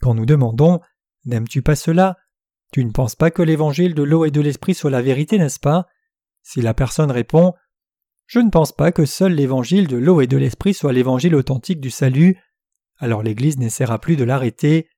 Quand 0.00 0.14
nous 0.14 0.26
demandons 0.26 0.80
N'aimes-tu 1.24 1.60
pas 1.62 1.74
cela? 1.74 2.16
Tu 2.72 2.84
ne 2.84 2.90
penses 2.90 3.16
pas 3.16 3.30
que 3.30 3.42
l'Évangile 3.42 3.94
de 3.94 4.02
l'eau 4.02 4.24
et 4.24 4.30
de 4.30 4.40
l'Esprit 4.40 4.74
soit 4.74 4.90
la 4.90 5.02
vérité, 5.02 5.38
n'est-ce 5.38 5.60
pas? 5.60 5.86
Si 6.42 6.60
la 6.60 6.74
personne 6.74 7.10
répond 7.10 7.54
Je 8.26 8.38
ne 8.38 8.50
pense 8.50 8.72
pas 8.72 8.92
que 8.92 9.04
seul 9.04 9.32
l'Évangile 9.32 9.86
de 9.86 9.96
l'eau 9.96 10.20
et 10.20 10.26
de 10.26 10.36
l'Esprit 10.36 10.74
soit 10.74 10.92
l'Évangile 10.92 11.34
authentique 11.34 11.80
du 11.80 11.90
salut, 11.90 12.36
alors 12.98 13.22
l'Église 13.22 13.58
n'essaiera 13.58 13.98
plus 13.98 14.16
de 14.16 14.24
l'arrêter. 14.24 14.88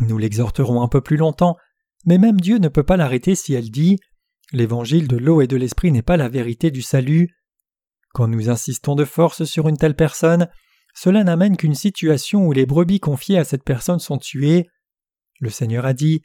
Nous 0.00 0.18
l'exhorterons 0.18 0.82
un 0.82 0.88
peu 0.88 1.00
plus 1.00 1.16
longtemps, 1.16 1.56
mais 2.06 2.18
même 2.18 2.40
Dieu 2.40 2.58
ne 2.58 2.68
peut 2.68 2.82
pas 2.82 2.96
l'arrêter 2.96 3.34
si 3.34 3.54
elle 3.54 3.70
dit 3.70 3.98
L'évangile 4.52 5.06
de 5.06 5.16
l'eau 5.16 5.40
et 5.40 5.46
de 5.46 5.56
l'esprit 5.56 5.92
n'est 5.92 6.02
pas 6.02 6.16
la 6.16 6.28
vérité 6.28 6.70
du 6.70 6.82
salut. 6.82 7.36
Quand 8.12 8.26
nous 8.26 8.50
insistons 8.50 8.96
de 8.96 9.04
force 9.04 9.44
sur 9.44 9.68
une 9.68 9.76
telle 9.76 9.94
personne, 9.94 10.48
cela 10.94 11.22
n'amène 11.22 11.56
qu'une 11.56 11.74
situation 11.74 12.46
où 12.46 12.52
les 12.52 12.66
brebis 12.66 12.98
confiées 12.98 13.38
à 13.38 13.44
cette 13.44 13.62
personne 13.62 14.00
sont 14.00 14.18
tuées. 14.18 14.68
Le 15.38 15.50
Seigneur 15.50 15.86
a 15.86 15.92
dit 15.92 16.22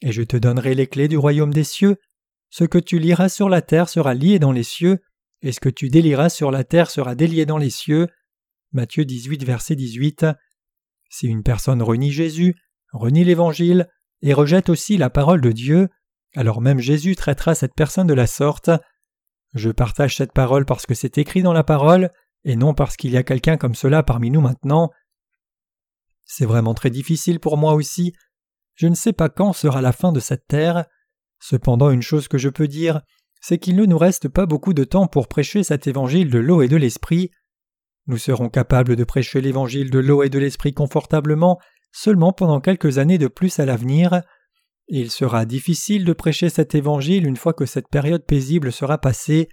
Et 0.00 0.12
je 0.12 0.22
te 0.22 0.36
donnerai 0.36 0.74
les 0.74 0.86
clés 0.86 1.08
du 1.08 1.18
royaume 1.18 1.52
des 1.52 1.64
cieux. 1.64 1.96
Ce 2.50 2.64
que 2.64 2.78
tu 2.78 2.98
liras 2.98 3.28
sur 3.28 3.48
la 3.48 3.62
terre 3.62 3.88
sera 3.88 4.14
lié 4.14 4.38
dans 4.38 4.52
les 4.52 4.62
cieux, 4.62 5.00
et 5.42 5.52
ce 5.52 5.60
que 5.60 5.68
tu 5.68 5.88
délieras 5.88 6.28
sur 6.28 6.50
la 6.50 6.64
terre 6.64 6.90
sera 6.90 7.14
délié 7.14 7.46
dans 7.46 7.58
les 7.58 7.70
cieux. 7.70 8.08
Matthieu 8.72 9.04
18, 9.04 9.44
verset 9.44 9.76
18. 9.76 10.26
Si 11.10 11.26
une 11.26 11.42
personne 11.42 11.82
renie 11.82 12.12
Jésus, 12.12 12.54
renie 12.92 13.24
l'Évangile, 13.24 13.88
et 14.22 14.32
rejette 14.32 14.68
aussi 14.68 14.96
la 14.96 15.10
parole 15.10 15.40
de 15.40 15.52
Dieu, 15.52 15.88
alors 16.34 16.60
même 16.60 16.80
Jésus 16.80 17.16
traitera 17.16 17.54
cette 17.54 17.74
personne 17.74 18.06
de 18.06 18.14
la 18.14 18.26
sorte. 18.26 18.70
Je 19.54 19.70
partage 19.70 20.16
cette 20.16 20.32
parole 20.32 20.64
parce 20.64 20.86
que 20.86 20.94
c'est 20.94 21.18
écrit 21.18 21.42
dans 21.42 21.52
la 21.52 21.64
parole, 21.64 22.10
et 22.44 22.56
non 22.56 22.74
parce 22.74 22.96
qu'il 22.96 23.10
y 23.10 23.16
a 23.16 23.22
quelqu'un 23.22 23.56
comme 23.56 23.74
cela 23.74 24.02
parmi 24.02 24.30
nous 24.30 24.40
maintenant. 24.40 24.90
C'est 26.24 26.46
vraiment 26.46 26.74
très 26.74 26.90
difficile 26.90 27.40
pour 27.40 27.56
moi 27.56 27.74
aussi. 27.74 28.12
Je 28.78 28.86
ne 28.86 28.94
sais 28.94 29.12
pas 29.12 29.28
quand 29.28 29.52
sera 29.52 29.82
la 29.82 29.90
fin 29.90 30.12
de 30.12 30.20
cette 30.20 30.46
terre. 30.46 30.86
Cependant, 31.40 31.90
une 31.90 32.00
chose 32.00 32.28
que 32.28 32.38
je 32.38 32.48
peux 32.48 32.68
dire, 32.68 33.00
c'est 33.40 33.58
qu'il 33.58 33.74
ne 33.74 33.84
nous 33.84 33.98
reste 33.98 34.28
pas 34.28 34.46
beaucoup 34.46 34.72
de 34.72 34.84
temps 34.84 35.08
pour 35.08 35.26
prêcher 35.26 35.64
cet 35.64 35.88
évangile 35.88 36.30
de 36.30 36.38
l'eau 36.38 36.62
et 36.62 36.68
de 36.68 36.76
l'esprit. 36.76 37.32
Nous 38.06 38.18
serons 38.18 38.48
capables 38.48 38.94
de 38.94 39.02
prêcher 39.02 39.40
l'évangile 39.40 39.90
de 39.90 39.98
l'eau 39.98 40.22
et 40.22 40.30
de 40.30 40.38
l'esprit 40.38 40.74
confortablement 40.74 41.58
seulement 41.90 42.32
pendant 42.32 42.60
quelques 42.60 42.98
années 42.98 43.18
de 43.18 43.26
plus 43.26 43.58
à 43.58 43.66
l'avenir. 43.66 44.22
Il 44.86 45.10
sera 45.10 45.44
difficile 45.44 46.04
de 46.04 46.12
prêcher 46.12 46.48
cet 46.48 46.76
évangile 46.76 47.26
une 47.26 47.36
fois 47.36 47.54
que 47.54 47.66
cette 47.66 47.88
période 47.88 48.24
paisible 48.24 48.70
sera 48.70 48.98
passée. 48.98 49.48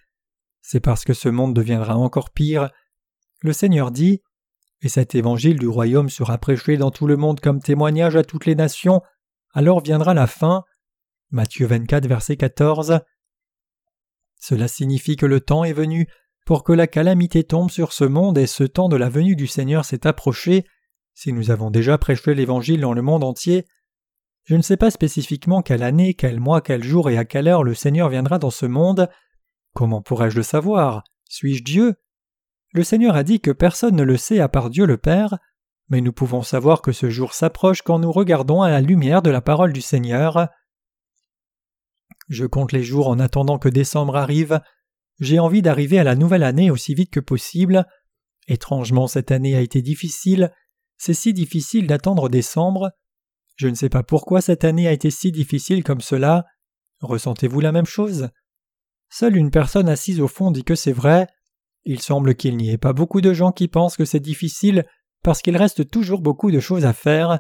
C'est 0.62 0.80
parce 0.80 1.04
que 1.04 1.16
ce 1.16 1.30
monde 1.30 1.56
deviendra 1.56 1.98
encore 1.98 2.30
pire. 2.30 2.70
Le 3.42 3.54
Seigneur 3.54 3.90
dit 3.90 4.22
Et 4.84 4.88
cet 4.88 5.16
évangile 5.16 5.58
du 5.58 5.68
royaume 5.68 6.10
sera 6.10 6.38
prêché 6.38 6.78
dans 6.78 6.92
tout 6.92 7.08
le 7.08 7.18
monde 7.18 7.40
comme 7.40 7.60
témoignage 7.60 8.16
à 8.16 8.24
toutes 8.24 8.46
les 8.46 8.56
nations, 8.56 9.02
alors 9.56 9.82
viendra 9.82 10.13
la 10.13 10.28
fin. 10.28 10.63
Matthieu 11.32 11.65
24, 11.65 12.08
verset 12.08 12.38
14. 12.38 13.00
Cela 14.39 14.68
signifie 14.68 15.15
que 15.15 15.26
le 15.26 15.39
temps 15.39 15.63
est 15.63 15.74
venu 15.74 16.08
pour 16.46 16.63
que 16.63 16.74
la 16.74 16.86
calamité 16.86 17.44
tombe 17.44 17.72
sur 17.72 17.94
ce 17.94 18.04
monde 18.04 18.38
et 18.38 18.46
ce 18.46 18.63
temps 18.63 18.89
de 18.89 18.98
la 18.98 19.10
venue 19.10 19.36
du 19.36 19.48
Seigneur 19.48 19.86
s'est 19.86 20.06
approché. 20.06 20.65
Si 21.15 21.34
nous 21.34 21.50
avons 21.50 21.72
déjà 21.72 21.98
prêché 21.98 22.36
l'Évangile 22.36 22.82
dans 22.82 22.94
le 22.94 23.02
monde 23.02 23.24
entier, 23.24 23.65
je 24.44 24.56
ne 24.56 24.62
sais 24.62 24.78
pas 24.78 24.91
spécifiquement 24.91 25.63
quelle 25.63 25.82
année, 25.82 26.13
quel 26.13 26.39
mois, 26.39 26.62
quel 26.62 26.84
jour 26.84 27.10
et 27.10 27.18
à 27.18 27.26
quelle 27.26 27.48
heure 27.48 27.63
le 27.63 27.74
Seigneur 27.74 28.10
viendra 28.10 28.38
dans 28.38 28.52
ce 28.52 28.68
monde. 28.68 29.10
Comment 29.74 30.02
pourrais-je 30.02 30.36
le 30.36 30.44
savoir? 30.44 31.04
Suis-je 31.28 31.63
Dieu? 31.63 31.96
Le 32.74 32.84
Seigneur 32.84 33.15
a 33.15 33.24
dit 33.24 33.39
que 33.39 33.52
personne 33.52 33.96
ne 33.96 34.04
le 34.04 34.18
sait 34.18 34.41
à 34.41 34.50
part 34.50 34.70
Dieu 34.70 34.86
le 34.86 34.98
Père, 34.98 35.39
mais 35.89 36.02
nous 36.02 36.13
pouvons 36.13 36.41
savoir 36.41 36.82
que 36.82 36.91
ce 36.91 37.10
jour 37.10 37.34
s'approche 37.34 37.82
quand 37.82 38.00
nous 38.00 38.12
regardons 38.12 38.62
à 38.62 38.69
la 38.69 38.82
lumière 38.82 39.21
de 39.21 39.30
la 39.30 39.41
parole 39.41 39.74
du 39.74 39.82
Seigneur. 39.82 40.50
Je 42.28 42.45
compte 42.45 42.71
les 42.71 42.84
jours 42.84 43.08
en 43.08 43.19
attendant 43.19 43.60
que 43.60 43.69
décembre 43.69 44.15
arrive. 44.15 44.60
J'ai 45.19 45.39
envie 45.39 45.62
d'arriver 45.62 46.00
à 46.00 46.04
la 46.04 46.15
nouvelle 46.15 46.43
année 46.43 46.71
aussi 46.71 46.95
vite 46.95 47.12
que 47.12 47.19
possible. 47.19 47.86
Étrangement, 48.48 49.08
cette 49.08 49.32
année 49.32 49.56
a 49.56 49.62
été 49.62 49.82
difficile. 49.82 50.52
C'est 50.98 51.13
si 51.13 51.34
difficile 51.34 51.88
d'attendre 51.88 52.30
décembre. 52.30 52.91
Je 53.56 53.67
ne 53.67 53.76
sais 53.76 53.89
pas 53.89 54.04
pourquoi 54.04 54.41
cette 54.41 54.63
année 54.63 54.88
a 54.88 54.91
été 54.91 55.12
si 55.12 55.32
difficile 55.32 55.84
comme 55.84 56.02
cela. 56.02 56.45
Ressentez-vous 57.02 57.60
la 57.60 57.71
même 57.71 57.86
chose? 57.86 58.30
Seule 59.10 59.38
une 59.38 59.52
personne 59.52 59.88
assise 59.88 60.19
au 60.19 60.28
fond 60.28 60.52
dit 60.52 60.63
que 60.63 60.76
c'est 60.76 60.91
vrai. 60.91 61.28
Il 61.86 62.02
semble 62.02 62.36
qu'il 62.36 62.58
n'y 62.58 62.71
ait 62.71 62.80
pas 62.80 62.93
beaucoup 62.93 63.21
de 63.21 63.34
gens 63.34 63.52
qui 63.52 63.67
pensent 63.67 63.98
que 63.98 64.06
c'est 64.06 64.19
difficile 64.19 64.86
parce 65.26 65.42
qu'il 65.42 65.58
reste 65.58 65.90
toujours 65.90 66.22
beaucoup 66.22 66.52
de 66.52 66.60
choses 66.60 66.86
à 66.86 66.94
faire. 66.94 67.40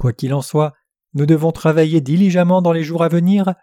Quoi 0.00 0.12
qu'il 0.12 0.34
en 0.34 0.42
soit, 0.42 0.72
nous 1.12 1.26
devons 1.26 1.52
travailler 1.52 2.00
diligemment 2.00 2.60
dans 2.60 2.72
les 2.72 2.82
jours 2.82 3.04
à 3.04 3.08
venir, 3.08 3.54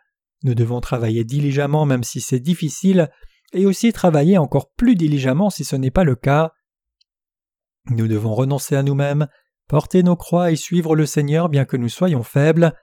nous 0.44 0.56
devons 0.56 0.80
travailler 0.80 1.26
diligemment 1.26 1.86
même 1.86 2.06
si 2.06 2.22
c'est 2.22 2.40
difficile, 2.40 3.12
et 3.52 3.66
aussi 3.66 3.92
travailler 3.92 4.38
encore 4.38 4.72
plus 4.72 4.96
diligemment 4.96 5.50
si 5.50 5.66
ce 5.66 5.76
n'est 5.76 5.92
pas 5.92 6.06
le 6.06 6.16
cas. 6.16 6.54
Nous 7.90 8.08
devons 8.08 8.34
renoncer 8.34 8.78
à 8.78 8.84
nous-mêmes, 8.84 9.28
porter 9.68 10.02
nos 10.02 10.16
croix 10.16 10.52
et 10.52 10.56
suivre 10.56 10.96
le 10.96 11.06
Seigneur 11.06 11.50
bien 11.50 11.66
que 11.66 11.76
nous 11.76 11.90
soyons 11.90 12.24
faibles. 12.24 12.74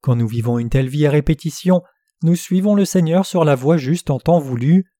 Quand 0.00 0.16
nous 0.16 0.28
vivons 0.28 0.58
une 0.58 0.70
telle 0.70 0.88
vie 0.88 1.06
à 1.06 1.10
répétition, 1.10 1.82
nous 2.22 2.36
suivons 2.36 2.74
le 2.74 2.86
Seigneur 2.86 3.26
sur 3.26 3.44
la 3.44 3.54
voie 3.54 3.76
juste 3.76 4.08
en 4.08 4.18
temps 4.18 4.40
voulu. 4.40 4.90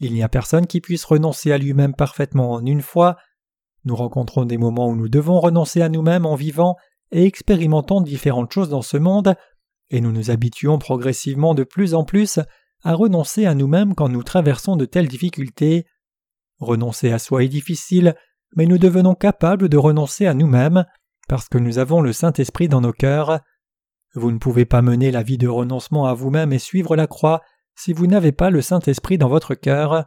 Il 0.00 0.12
n'y 0.12 0.24
a 0.24 0.28
personne 0.28 0.66
qui 0.66 0.80
puisse 0.80 1.04
renoncer 1.04 1.52
à 1.52 1.58
lui-même 1.58 1.94
parfaitement 1.94 2.50
en 2.50 2.66
une 2.66 2.82
fois. 2.82 3.16
Nous 3.84 3.96
rencontrons 3.96 4.44
des 4.44 4.58
moments 4.58 4.88
où 4.88 4.96
nous 4.96 5.08
devons 5.08 5.40
renoncer 5.40 5.82
à 5.82 5.88
nous-mêmes 5.88 6.26
en 6.26 6.34
vivant 6.34 6.76
et 7.12 7.24
expérimentant 7.24 8.00
différentes 8.00 8.52
choses 8.52 8.68
dans 8.68 8.82
ce 8.82 8.96
monde, 8.96 9.34
et 9.90 10.00
nous 10.00 10.12
nous 10.12 10.30
habituons 10.30 10.78
progressivement 10.78 11.54
de 11.54 11.64
plus 11.64 11.94
en 11.94 12.04
plus 12.04 12.38
à 12.82 12.94
renoncer 12.94 13.46
à 13.46 13.54
nous-mêmes 13.54 13.94
quand 13.94 14.08
nous 14.08 14.22
traversons 14.22 14.76
de 14.76 14.84
telles 14.84 15.08
difficultés. 15.08 15.86
Renoncer 16.58 17.10
à 17.10 17.18
soi 17.18 17.44
est 17.44 17.48
difficile, 17.48 18.14
mais 18.56 18.66
nous 18.66 18.78
devenons 18.78 19.14
capables 19.14 19.68
de 19.68 19.76
renoncer 19.76 20.26
à 20.26 20.34
nous-mêmes 20.34 20.84
parce 21.28 21.48
que 21.48 21.58
nous 21.58 21.78
avons 21.78 22.00
le 22.00 22.12
Saint-Esprit 22.12 22.68
dans 22.68 22.80
nos 22.80 22.92
cœurs. 22.92 23.40
Vous 24.14 24.32
ne 24.32 24.38
pouvez 24.38 24.64
pas 24.64 24.82
mener 24.82 25.10
la 25.10 25.22
vie 25.22 25.38
de 25.38 25.48
renoncement 25.48 26.06
à 26.06 26.14
vous-même 26.14 26.52
et 26.52 26.58
suivre 26.58 26.96
la 26.96 27.06
croix 27.06 27.40
si 27.76 27.92
vous 27.92 28.06
n'avez 28.06 28.32
pas 28.32 28.50
le 28.50 28.60
Saint-Esprit 28.60 29.18
dans 29.18 29.28
votre 29.28 29.54
cœur. 29.54 30.04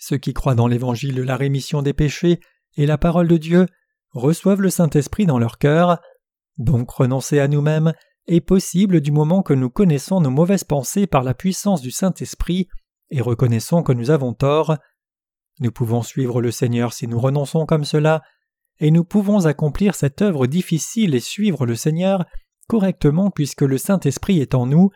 Ceux 0.00 0.16
qui 0.16 0.32
croient 0.32 0.54
dans 0.54 0.66
l'Évangile 0.66 1.14
de 1.14 1.22
la 1.22 1.36
rémission 1.36 1.82
des 1.82 1.92
péchés 1.92 2.40
et 2.76 2.86
la 2.86 2.96
parole 2.96 3.28
de 3.28 3.36
Dieu 3.36 3.66
reçoivent 4.12 4.62
le 4.62 4.70
Saint-Esprit 4.70 5.26
dans 5.26 5.38
leur 5.38 5.58
cœur. 5.58 6.00
Donc 6.56 6.90
renoncer 6.90 7.38
à 7.38 7.48
nous-mêmes 7.48 7.92
est 8.26 8.40
possible 8.40 9.02
du 9.02 9.12
moment 9.12 9.42
que 9.42 9.52
nous 9.52 9.68
connaissons 9.68 10.22
nos 10.22 10.30
mauvaises 10.30 10.64
pensées 10.64 11.06
par 11.06 11.22
la 11.22 11.34
puissance 11.34 11.82
du 11.82 11.90
Saint-Esprit 11.90 12.68
et 13.10 13.20
reconnaissons 13.20 13.82
que 13.82 13.92
nous 13.92 14.10
avons 14.10 14.32
tort. 14.32 14.78
Nous 15.60 15.70
pouvons 15.70 16.02
suivre 16.02 16.40
le 16.40 16.50
Seigneur 16.50 16.94
si 16.94 17.06
nous 17.06 17.20
renonçons 17.20 17.66
comme 17.66 17.84
cela, 17.84 18.22
et 18.78 18.90
nous 18.90 19.04
pouvons 19.04 19.44
accomplir 19.44 19.94
cette 19.94 20.22
œuvre 20.22 20.46
difficile 20.46 21.14
et 21.14 21.20
suivre 21.20 21.66
le 21.66 21.74
Seigneur 21.74 22.24
correctement 22.68 23.30
puisque 23.30 23.62
le 23.62 23.76
Saint-Esprit 23.76 24.40
est 24.40 24.54
en 24.54 24.64
nous, 24.64 24.88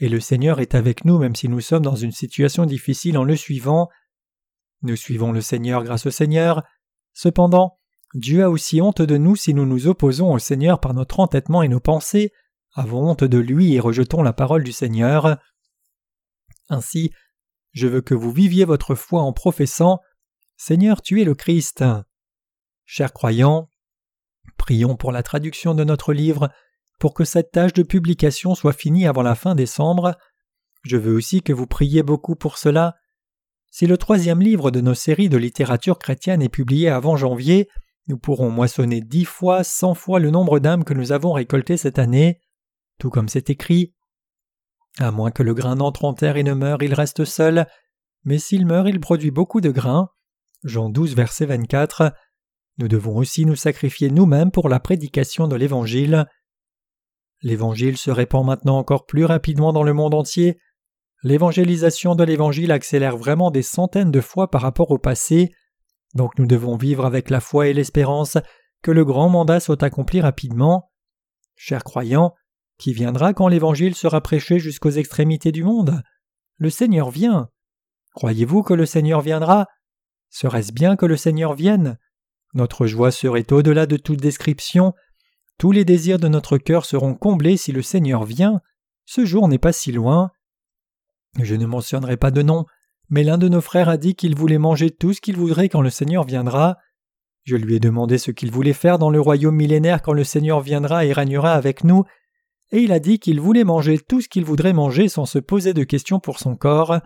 et 0.00 0.08
le 0.08 0.18
Seigneur 0.18 0.58
est 0.58 0.74
avec 0.74 1.04
nous 1.04 1.18
même 1.18 1.36
si 1.36 1.48
nous 1.48 1.60
sommes 1.60 1.84
dans 1.84 1.94
une 1.94 2.10
situation 2.10 2.64
difficile 2.64 3.16
en 3.18 3.24
le 3.24 3.36
suivant. 3.36 3.88
Nous 4.82 4.96
suivons 4.96 5.32
le 5.32 5.40
Seigneur 5.40 5.82
grâce 5.84 6.06
au 6.06 6.10
Seigneur. 6.10 6.62
Cependant, 7.12 7.78
Dieu 8.14 8.44
a 8.44 8.50
aussi 8.50 8.80
honte 8.80 9.02
de 9.02 9.16
nous 9.16 9.36
si 9.36 9.54
nous 9.54 9.66
nous 9.66 9.86
opposons 9.86 10.32
au 10.32 10.38
Seigneur 10.38 10.80
par 10.80 10.94
notre 10.94 11.20
entêtement 11.20 11.62
et 11.62 11.68
nos 11.68 11.80
pensées, 11.80 12.32
avons 12.74 13.10
honte 13.10 13.24
de 13.24 13.38
lui 13.38 13.74
et 13.74 13.80
rejetons 13.80 14.22
la 14.22 14.32
parole 14.32 14.62
du 14.62 14.72
Seigneur. 14.72 15.38
Ainsi, 16.68 17.10
je 17.72 17.86
veux 17.86 18.00
que 18.00 18.14
vous 18.14 18.32
viviez 18.32 18.64
votre 18.64 18.94
foi 18.94 19.22
en 19.22 19.32
professant 19.32 20.00
Seigneur, 20.56 21.02
tu 21.02 21.20
es 21.20 21.24
le 21.24 21.34
Christ. 21.34 21.84
Chers 22.84 23.12
croyants, 23.12 23.70
prions 24.56 24.96
pour 24.96 25.12
la 25.12 25.22
traduction 25.22 25.74
de 25.74 25.84
notre 25.84 26.12
livre, 26.12 26.50
pour 26.98 27.14
que 27.14 27.24
cette 27.24 27.52
tâche 27.52 27.72
de 27.72 27.82
publication 27.82 28.54
soit 28.54 28.72
finie 28.72 29.06
avant 29.06 29.22
la 29.22 29.34
fin 29.34 29.54
décembre. 29.54 30.16
Je 30.82 30.96
veux 30.96 31.14
aussi 31.14 31.42
que 31.42 31.52
vous 31.52 31.66
priez 31.66 32.02
beaucoup 32.02 32.34
pour 32.34 32.58
cela. 32.58 32.96
Si 33.70 33.86
le 33.86 33.98
troisième 33.98 34.40
livre 34.40 34.70
de 34.70 34.80
nos 34.80 34.94
séries 34.94 35.28
de 35.28 35.36
littérature 35.36 35.98
chrétienne 35.98 36.42
est 36.42 36.48
publié 36.48 36.88
avant 36.88 37.16
janvier, 37.16 37.68
nous 38.06 38.18
pourrons 38.18 38.50
moissonner 38.50 39.00
dix 39.00 39.26
fois, 39.26 39.62
cent 39.64 39.94
fois 39.94 40.18
le 40.18 40.30
nombre 40.30 40.58
d'âmes 40.58 40.84
que 40.84 40.94
nous 40.94 41.12
avons 41.12 41.32
récoltées 41.32 41.76
cette 41.76 41.98
année. 41.98 42.40
Tout 42.98 43.10
comme 43.10 43.28
c'est 43.28 43.50
écrit. 43.50 43.94
À 44.98 45.10
moins 45.10 45.30
que 45.30 45.42
le 45.42 45.54
grain 45.54 45.76
n'entre 45.76 46.04
en 46.04 46.14
terre 46.14 46.36
et 46.36 46.42
ne 46.42 46.54
meure, 46.54 46.82
il 46.82 46.94
reste 46.94 47.24
seul, 47.24 47.66
mais 48.24 48.38
s'il 48.38 48.66
meurt, 48.66 48.88
il 48.88 48.98
produit 48.98 49.30
beaucoup 49.30 49.60
de 49.60 49.70
grains. 49.70 50.08
Jean 50.64 50.88
12, 50.88 51.14
verset 51.14 51.46
24. 51.46 52.12
Nous 52.78 52.88
devons 52.88 53.16
aussi 53.16 53.44
nous 53.44 53.56
sacrifier 53.56 54.10
nous-mêmes 54.10 54.50
pour 54.50 54.68
la 54.68 54.80
prédication 54.80 55.46
de 55.46 55.56
l'Évangile. 55.56 56.26
L'Évangile 57.42 57.96
se 57.96 58.10
répand 58.10 58.44
maintenant 58.44 58.78
encore 58.78 59.06
plus 59.06 59.24
rapidement 59.24 59.72
dans 59.72 59.84
le 59.84 59.92
monde 59.92 60.14
entier. 60.14 60.58
L'évangélisation 61.22 62.14
de 62.14 62.24
l'Évangile 62.24 62.70
accélère 62.70 63.16
vraiment 63.16 63.50
des 63.50 63.62
centaines 63.62 64.10
de 64.10 64.20
fois 64.20 64.50
par 64.50 64.62
rapport 64.62 64.90
au 64.90 64.98
passé, 64.98 65.52
donc 66.14 66.38
nous 66.38 66.46
devons 66.46 66.76
vivre 66.76 67.04
avec 67.04 67.28
la 67.28 67.40
foi 67.40 67.68
et 67.68 67.72
l'espérance 67.72 68.38
que 68.82 68.90
le 68.90 69.04
grand 69.04 69.28
mandat 69.28 69.60
soit 69.60 69.82
accompli 69.82 70.20
rapidement. 70.20 70.92
Chers 71.56 71.82
croyants, 71.82 72.34
qui 72.78 72.92
viendra 72.92 73.34
quand 73.34 73.48
l'Évangile 73.48 73.96
sera 73.96 74.20
prêché 74.20 74.60
jusqu'aux 74.60 74.90
extrémités 74.90 75.50
du 75.50 75.64
monde? 75.64 76.02
Le 76.56 76.70
Seigneur 76.70 77.10
vient. 77.10 77.50
Croyez-vous 78.14 78.62
que 78.62 78.74
le 78.74 78.86
Seigneur 78.86 79.20
viendra? 79.20 79.66
Serait-ce 80.30 80.72
bien 80.72 80.94
que 80.94 81.06
le 81.06 81.16
Seigneur 81.16 81.54
vienne? 81.54 81.98
Notre 82.54 82.86
joie 82.86 83.10
serait 83.10 83.52
au-delà 83.52 83.86
de 83.86 83.96
toute 83.96 84.20
description. 84.20 84.94
Tous 85.58 85.72
les 85.72 85.84
désirs 85.84 86.20
de 86.20 86.28
notre 86.28 86.56
cœur 86.58 86.84
seront 86.84 87.14
comblés 87.14 87.56
si 87.56 87.72
le 87.72 87.82
Seigneur 87.82 88.24
vient. 88.24 88.60
Ce 89.06 89.24
jour 89.24 89.48
n'est 89.48 89.58
pas 89.58 89.72
si 89.72 89.90
loin. 89.90 90.30
Je 91.38 91.54
ne 91.54 91.66
mentionnerai 91.66 92.16
pas 92.16 92.30
de 92.30 92.42
nom, 92.42 92.66
mais 93.10 93.22
l'un 93.22 93.38
de 93.38 93.48
nos 93.48 93.60
frères 93.60 93.88
a 93.88 93.96
dit 93.96 94.14
qu'il 94.14 94.36
voulait 94.36 94.58
manger 94.58 94.90
tout 94.90 95.12
ce 95.12 95.20
qu'il 95.20 95.36
voudrait 95.36 95.68
quand 95.68 95.80
le 95.80 95.90
Seigneur 95.90 96.24
viendra. 96.24 96.76
Je 97.44 97.56
lui 97.56 97.76
ai 97.76 97.80
demandé 97.80 98.18
ce 98.18 98.30
qu'il 98.30 98.50
voulait 98.50 98.72
faire 98.72 98.98
dans 98.98 99.10
le 99.10 99.20
royaume 99.20 99.56
millénaire 99.56 100.02
quand 100.02 100.12
le 100.12 100.24
Seigneur 100.24 100.60
viendra 100.60 101.04
et 101.04 101.12
régnera 101.12 101.52
avec 101.52 101.84
nous, 101.84 102.04
et 102.70 102.80
il 102.80 102.92
a 102.92 102.98
dit 102.98 103.18
qu'il 103.18 103.40
voulait 103.40 103.64
manger 103.64 103.98
tout 103.98 104.20
ce 104.20 104.28
qu'il 104.28 104.44
voudrait 104.44 104.74
manger 104.74 105.08
sans 105.08 105.24
se 105.24 105.38
poser 105.38 105.72
de 105.72 105.84
questions 105.84 106.20
pour 106.20 106.38
son 106.38 106.56
corps. 106.56 107.00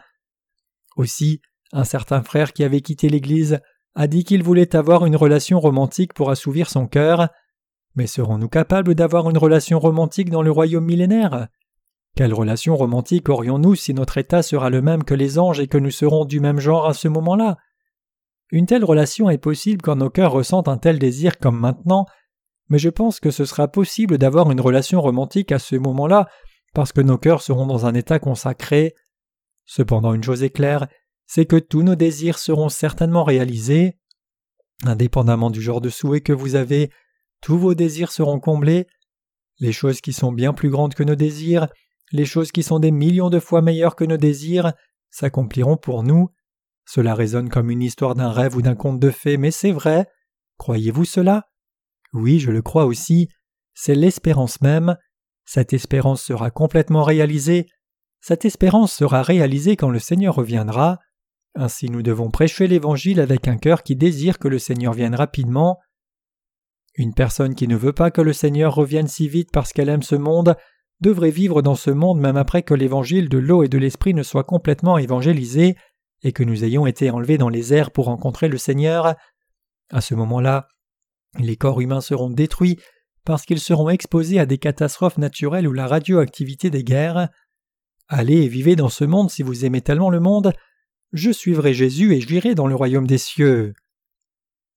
Aussi, 0.97 1.41
un 1.73 1.85
certain 1.85 2.23
frère 2.23 2.53
qui 2.53 2.65
avait 2.65 2.81
quitté 2.81 3.09
l'Église 3.09 3.61
a 3.95 4.07
dit 4.07 4.25
qu'il 4.25 4.43
voulait 4.43 4.75
avoir 4.75 5.07
une 5.07 5.17
relation 5.17 5.61
romantique 5.61 6.15
pour 6.15 6.31
assouvir 6.31 6.69
son 6.69 6.87
cœur. 6.87 7.29
Mais 7.95 8.07
serons-nous 8.07 8.49
capables 8.49 8.95
d'avoir 8.95 9.31
une 9.31 9.39
relation 9.39 9.79
romantique 9.79 10.31
dans 10.31 10.43
le 10.43 10.51
royaume 10.51 10.85
millénaire? 10.85 11.49
Quelle 12.15 12.35
relation 12.35 12.77
romantique 12.77 13.29
aurions-nous 13.29 13.75
si 13.75 13.95
notre 13.95 14.19
état 14.19 14.43
sera 14.43 14.69
le 14.69 14.83
même 14.83 15.03
que 15.03 15.15
les 15.15 15.39
anges 15.39 15.61
et 15.61 15.67
que 15.67 15.79
nous 15.79 15.91
serons 15.91 16.25
du 16.25 16.41
même 16.41 16.61
genre 16.61 16.87
à 16.87 16.95
ce 16.95 17.09
moment-là? 17.09 17.57
Une 18.51 18.67
telle 18.67 18.85
relation 18.85 19.31
est 19.31 19.39
possible 19.39 19.81
quand 19.81 19.97
nos 19.97 20.11
cœurs 20.11 20.33
ressentent 20.33 20.69
un 20.69 20.77
tel 20.77 20.99
désir 20.99 21.39
comme 21.39 21.59
maintenant, 21.59 22.05
mais 22.69 22.79
je 22.79 22.91
pense 22.91 23.19
que 23.19 23.31
ce 23.31 23.47
sera 23.47 23.67
possible 23.67 24.19
d'avoir 24.19 24.51
une 24.51 24.61
relation 24.61 25.01
romantique 25.01 25.53
à 25.53 25.59
ce 25.59 25.77
moment-là 25.77 26.29
parce 26.75 26.93
que 26.93 27.01
nos 27.01 27.17
cœurs 27.17 27.43
seront 27.43 27.67
dans 27.67 27.87
un 27.87 27.95
état 27.95 28.19
consacré. 28.19 28.95
Cependant 29.65 30.13
une 30.13 30.23
chose 30.23 30.43
est 30.43 30.51
claire, 30.51 30.89
c'est 31.27 31.47
que 31.47 31.57
tous 31.57 31.83
nos 31.83 31.95
désirs 31.95 32.39
seront 32.39 32.69
certainement 32.69 33.25
réalisés. 33.25 33.99
Indépendamment 34.85 35.51
du 35.51 35.63
genre 35.63 35.81
de 35.81 35.89
souhait 35.89 36.21
que 36.21 36.33
vous 36.33 36.57
avez, 36.57 36.91
tous 37.41 37.59
vos 37.59 37.75
désirs 37.75 38.13
seront 38.13 38.41
comblés. 38.41 38.87
Les 39.61 39.73
choses 39.73 40.01
qui 40.03 40.13
sont 40.13 40.33
bien 40.33 40.53
plus 40.53 40.71
grandes 40.71 40.95
que 40.95 41.05
nos 41.05 41.15
désirs, 41.15 41.69
les 42.11 42.25
choses 42.25 42.53
qui 42.53 42.63
sont 42.63 42.79
des 42.79 42.91
millions 42.91 43.31
de 43.31 43.39
fois 43.39 43.63
meilleures 43.63 43.97
que 43.97 44.05
nos 44.05 44.17
désirs, 44.17 44.73
s'accompliront 45.11 45.77
pour 45.77 46.03
nous. 46.03 46.31
Cela 46.85 47.15
résonne 47.15 47.49
comme 47.49 47.71
une 47.71 47.83
histoire 47.83 48.15
d'un 48.15 48.31
rêve 48.31 48.57
ou 48.57 48.63
d'un 48.63 48.75
conte 48.75 48.99
de 48.99 49.11
fées, 49.11 49.37
mais 49.37 49.51
c'est 49.51 49.73
vrai. 49.73 50.09
Croyez-vous 50.59 51.05
cela? 51.05 51.47
Oui, 52.13 52.41
je 52.41 52.51
le 52.51 52.63
crois 52.63 52.87
aussi. 52.87 53.29
C'est 53.75 53.95
l'espérance 53.95 54.61
même. 54.61 54.97
Cette 55.45 55.73
espérance 55.73 56.23
sera 56.23 56.51
complètement 56.51 57.05
réalisée. 57.05 57.69
Cette 58.21 58.45
espérance 58.45 58.93
sera 58.93 59.23
réalisée 59.23 59.77
quand 59.77 59.91
le 59.91 59.99
Seigneur 59.99 60.35
reviendra. 60.35 60.99
Ainsi 61.55 61.91
nous 61.91 62.03
devons 62.03 62.31
prêcher 62.31 62.67
l'Évangile 62.67 63.21
avec 63.21 63.49
un 63.49 63.57
cœur 63.57 63.83
qui 63.83 63.97
désire 63.97 64.39
que 64.39 64.49
le 64.49 64.59
Seigneur 64.59 64.93
vienne 64.93 65.15
rapidement. 65.15 65.79
Une 66.95 67.15
personne 67.15 67.55
qui 67.55 67.69
ne 67.69 67.77
veut 67.77 67.93
pas 67.93 68.11
que 68.11 68.21
le 68.21 68.33
Seigneur 68.33 68.75
revienne 68.75 69.09
si 69.09 69.29
vite 69.29 69.51
parce 69.53 69.73
qu'elle 69.73 69.89
aime 69.89 70.03
ce 70.03 70.15
monde 70.15 70.57
devrait 71.03 71.31
vivre 71.31 71.61
dans 71.61 71.75
ce 71.75 71.91
monde 71.91 72.21
même 72.21 72.37
après 72.37 72.63
que 72.63 72.75
l'évangile 72.75 73.29
de 73.29 73.39
l'eau 73.39 73.63
et 73.63 73.69
de 73.69 73.77
l'esprit 73.77 74.15
ne 74.15 74.23
soit 74.23 74.45
complètement 74.45 74.97
évangélisé 74.97 75.77
et 76.23 76.33
que 76.33 76.45
nous 76.45 76.65
ayons 76.65 76.87
été 76.87 77.11
enlevés 77.11 77.39
dans 77.39 77.49
les 77.49 77.75
airs 77.75 77.91
pour 77.91 78.07
rencontrer 78.07 78.49
le 78.49 78.57
Seigneur. 78.57 79.17
À 79.91 80.01
ce 80.01 80.15
moment-là, 80.15 80.69
les 81.39 81.57
corps 81.57 81.81
humains 81.81 82.01
seront 82.01 82.31
détruits 82.31 82.79
parce 83.25 83.45
qu'ils 83.45 83.61
seront 83.61 83.91
exposés 83.91 84.39
à 84.39 84.47
des 84.47 84.59
catastrophes 84.59 85.19
naturelles 85.19 85.69
ou 85.69 85.73
la 85.73 85.87
radioactivité 85.87 86.71
des 86.71 86.85
guerres. 86.85 87.29
Allez 88.09 88.43
et 88.43 88.49
vivez 88.49 88.77
dans 88.77 88.89
ce 88.89 89.05
monde 89.05 89.31
si 89.31 89.43
vous 89.43 89.65
aimez 89.65 89.81
tellement 89.81 90.11
le 90.11 90.21
monde. 90.21 90.53
Je 91.13 91.31
suivrai 91.31 91.75
Jésus 91.75 92.15
et 92.15 92.21
j'irai 92.21 92.55
dans 92.55 92.67
le 92.67 92.75
royaume 92.75 93.07
des 93.07 93.19
cieux. 93.19 93.75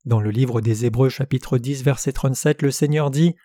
Dans 0.05 0.19
le 0.19 0.31
livre 0.31 0.61
des 0.61 0.85
Hébreux 0.85 1.09
chapitre 1.09 1.57
10 1.57 1.83
verset 1.83 2.13
37 2.13 2.61
le 2.61 2.71
Seigneur 2.71 3.11
dit 3.11 3.35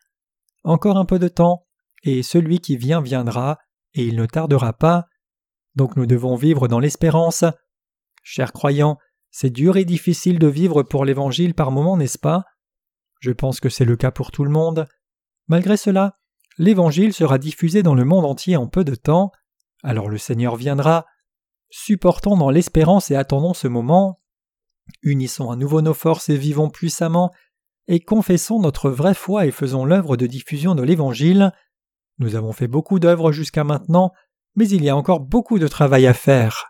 Encore 0.65 0.97
un 0.97 1.05
peu 1.05 1.19
de 1.19 1.29
temps, 1.29 1.67
et 2.03 2.23
celui 2.23 2.61
qui 2.61 2.77
vient 2.77 3.01
viendra, 3.01 3.59
et 3.95 4.05
il 4.05 4.17
ne 4.17 4.27
tardera 4.27 4.73
pas. 4.73 5.07
Donc 5.75 5.97
nous 5.97 6.07
devons 6.07 6.37
vivre 6.37 6.69
dans 6.69 6.81
l'espérance. 6.81 7.45
Chers 8.23 8.53
croyants, 8.53 8.99
c'est 9.31 9.51
dur 9.51 9.77
et 9.77 9.85
difficile 9.85 10.39
de 10.39 10.49
vivre 10.49 10.83
pour 10.83 11.05
l'Évangile 11.05 11.55
par 11.55 11.71
moments, 11.71 11.97
n'est-ce 11.97 12.19
pas? 12.19 12.45
Je 13.21 13.31
pense 13.31 13.61
que 13.61 13.69
c'est 13.69 13.85
le 13.85 13.97
cas 13.97 14.11
pour 14.11 14.31
tout 14.31 14.45
le 14.45 14.51
monde. 14.51 14.87
Malgré 15.47 15.77
cela, 15.77 16.17
l'Évangile 16.59 17.13
sera 17.13 17.39
diffusé 17.39 17.83
dans 17.83 17.95
le 17.95 18.05
monde 18.05 18.25
entier 18.25 18.57
en 18.57 18.67
peu 18.67 18.85
de 18.85 18.95
temps, 18.95 19.31
alors 19.83 20.09
le 20.09 20.19
Seigneur 20.19 20.57
viendra. 20.57 21.07
Supportons 21.71 22.37
dans 22.37 22.51
l'espérance 22.51 23.11
et 23.11 23.17
attendons 23.17 23.55
ce 23.55 23.69
moment. 23.69 24.21
Unissons 25.03 25.51
à 25.51 25.57
nouveau 25.57 25.83
nos 25.83 25.95
forces 25.95 26.29
et 26.29 26.37
vivons 26.37 26.71
puissamment, 26.71 27.33
et 27.87 28.01
confessons 28.01 28.61
notre 28.61 28.91
vraie 28.91 29.15
foi 29.15 29.47
et 29.47 29.51
faisons 29.51 29.85
l'œuvre 29.85 30.17
de 30.17 30.27
diffusion 30.27 30.75
de 30.75 30.83
l'Évangile. 30.83 31.53
Nous 32.21 32.37
avons 32.37 32.53
fait 32.53 32.69
beaucoup 32.69 32.99
d'œuvres 32.99 33.33
jusqu'à 33.33 33.65
maintenant, 33.65 34.13
mais 34.55 34.69
il 34.69 34.85
y 34.85 34.91
a 34.91 34.97
encore 34.97 35.21
beaucoup 35.21 35.59
de 35.59 35.67
travail 35.67 36.07
à 36.07 36.13
faire. 36.13 36.70